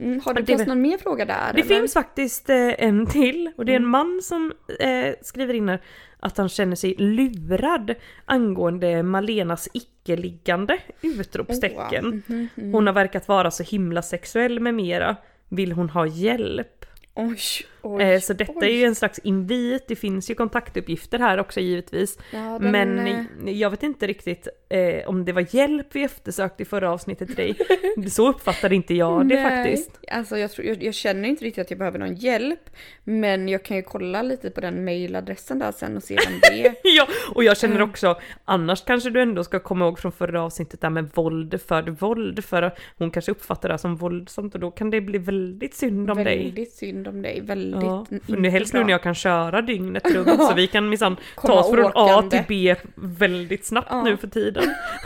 [0.00, 1.52] Mm, har du väl- någon mer fråga där?
[1.54, 1.74] Det eller?
[1.80, 3.90] finns faktiskt eh, en till och det är en Mm.
[3.90, 5.80] man som eh, skriver in här
[6.20, 10.78] att han känner sig lurad angående Malenas icke-liggande!
[11.02, 12.22] Utropstecken.
[12.26, 12.72] Mhm, mhm.
[12.72, 15.16] Hon har verkat vara så himla sexuell med mera.
[15.48, 16.84] Vill hon ha hjälp?
[17.16, 17.38] Oj,
[17.82, 18.66] oj, Eh, så detta oj.
[18.66, 22.18] är ju en slags invit, det finns ju kontaktuppgifter här också givetvis.
[22.30, 22.98] Ja, den, Men
[23.46, 27.26] eh, jag vet inte riktigt eh, om det var hjälp vi eftersökte i förra avsnittet
[27.28, 27.56] till dig.
[28.10, 30.00] Så uppfattade inte jag det Nej, faktiskt.
[30.10, 32.70] Alltså jag, tror, jag, jag känner inte riktigt att jag behöver någon hjälp.
[33.04, 36.66] Men jag kan ju kolla lite på den mailadressen där sen och se vem det
[36.66, 36.74] är.
[36.96, 37.90] Ja, och jag känner Mm.
[37.90, 41.82] också, annars kanske du ändå ska komma ihåg från förra avsnittet där med våld för
[41.82, 46.10] våld, för hon kanske uppfattar det som våldsamt och då kan det bli väldigt synd
[46.10, 46.44] om dig.
[46.44, 47.40] väldigt synd om dig.
[47.40, 50.88] Väldigt Ja, för nu helst nu när jag kan köra dygnet runt så vi kan
[50.88, 54.02] minsann ta oss från A till B väldigt snabbt Ja.
[54.02, 54.64] nu för tiden.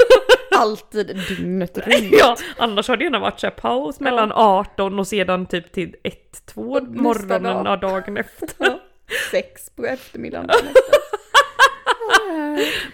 [0.59, 2.13] Alltid dygnet runt.
[2.13, 5.95] Ja, annars har det gärna varit så paus mellan 18 och sedan typ till
[6.55, 7.73] 1-2 Och nästa morgonen dag.
[7.73, 8.49] och dagen efter.
[8.59, 8.81] Ja,
[9.31, 10.51] Sex på eftermiddagen.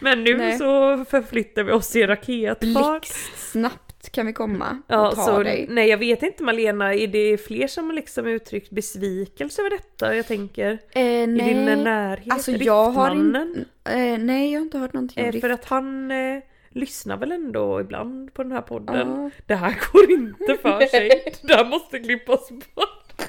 [0.01, 0.59] Men nu Nej.
[0.59, 3.01] så förflyttar vi oss i raketfart.
[3.01, 5.67] Blixtsnabbt kan vi komma Ja, och ta så dig.
[5.69, 10.17] nej jag vet inte Malena, är det fler som liksom uttryckt besvikelse över detta?
[10.17, 13.65] Jag tänker, Eh, i din nej, närhet, alltså jag har inte...
[13.85, 17.33] Eh, nej, jag har inte hört någonting om Eh, för att han eh, lyssnar väl
[17.33, 19.23] ändå ibland på den här podden.
[19.23, 19.31] Ja.
[19.47, 21.35] Det här går inte för sig.
[21.43, 23.23] Det här måste klippas bort.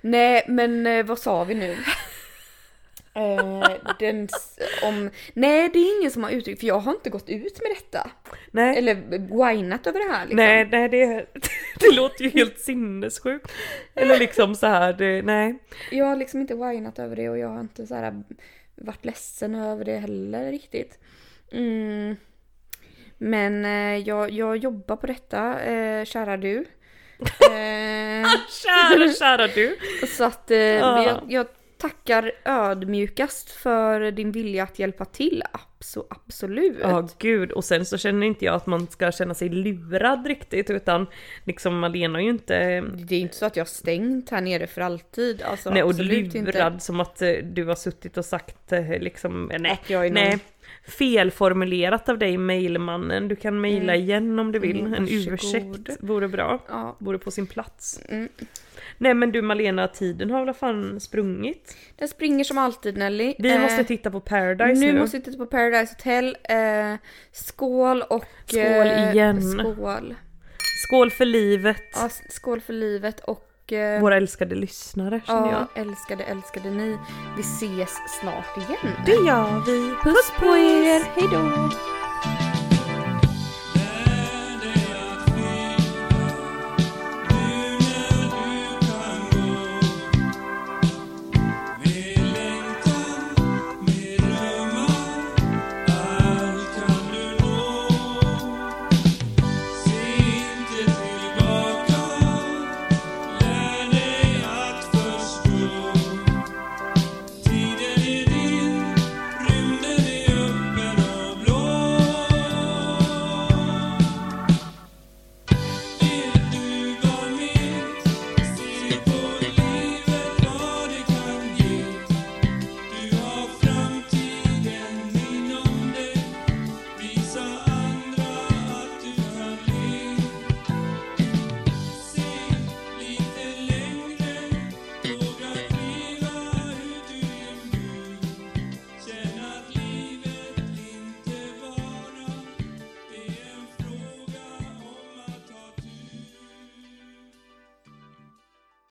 [0.00, 1.76] Nej, men eh, vad sa vi nu?
[3.16, 4.28] Eh, den,
[4.82, 7.70] om, nej det är ingen som har uttryckt, för jag har inte gått ut med
[7.76, 8.10] detta.
[8.50, 8.94] Nej, Eller
[9.46, 10.36] whinat över det här liksom.
[10.36, 11.26] nej, nej det,
[11.80, 13.52] det låter ju helt sinnessjukt.
[13.94, 15.58] Eller liksom så här, det, nej.
[15.90, 18.22] Jag har liksom inte whinat över det och jag har inte så här
[18.74, 20.98] varit ledsen över det heller riktigt.
[21.52, 22.16] Mm.
[23.18, 26.64] Men eh, jag, jag jobbar på detta, eh, kära du.
[27.50, 28.26] Eh,
[28.62, 29.78] Kära, kära du.
[30.16, 31.04] så att eh, Ja.
[31.04, 31.46] jag, jag
[31.78, 35.42] tackar ödmjukast för din vilja att hjälpa till.
[35.52, 36.78] Abso, absolut.
[36.82, 40.70] Ja gud, och sen så känner inte jag att man ska känna sig lurad riktigt
[40.70, 41.06] utan
[41.44, 44.66] liksom Malena har ju inte Det är inte så att jag har stängt här nere
[44.66, 45.42] för alltid.
[45.42, 46.84] Alltså, Nej och lurad inte.
[46.84, 50.38] som att eh, du har suttit och sagt eh, liksom, nej, Att jag är nej.
[50.88, 54.04] Felformulerat av dig mailmannen, du kan mejla Mm.
[54.04, 54.80] igen om du vill.
[54.80, 56.96] Mm, en ursäkt vore bra, Ja.
[57.00, 58.00] vore på sin plats.
[58.08, 58.28] Mm.
[58.98, 61.76] Nej men du Malena, tiden har väl fan sprungit?
[61.96, 63.34] Den springer som alltid Nelly.
[63.38, 64.98] Vi Eh, måste titta på Paradise nu nu.
[65.00, 66.36] måste vi titta på Paradise Hotel.
[66.44, 66.94] Eh,
[67.32, 68.24] skål och...
[68.46, 69.42] Skål eh, igen.
[69.42, 70.14] Skål.
[70.86, 71.82] Skål för livet!
[71.94, 73.42] Ja, skål för livet och...
[73.72, 75.60] Eh, Våra älskade lyssnare känner jag.
[75.74, 76.98] ja, älskade, älskade ni.
[77.36, 77.90] Vi ses
[78.20, 78.92] snart igen.
[79.06, 79.94] Det gör vi!
[80.02, 81.00] Puss på er!
[81.14, 81.70] Hejdå!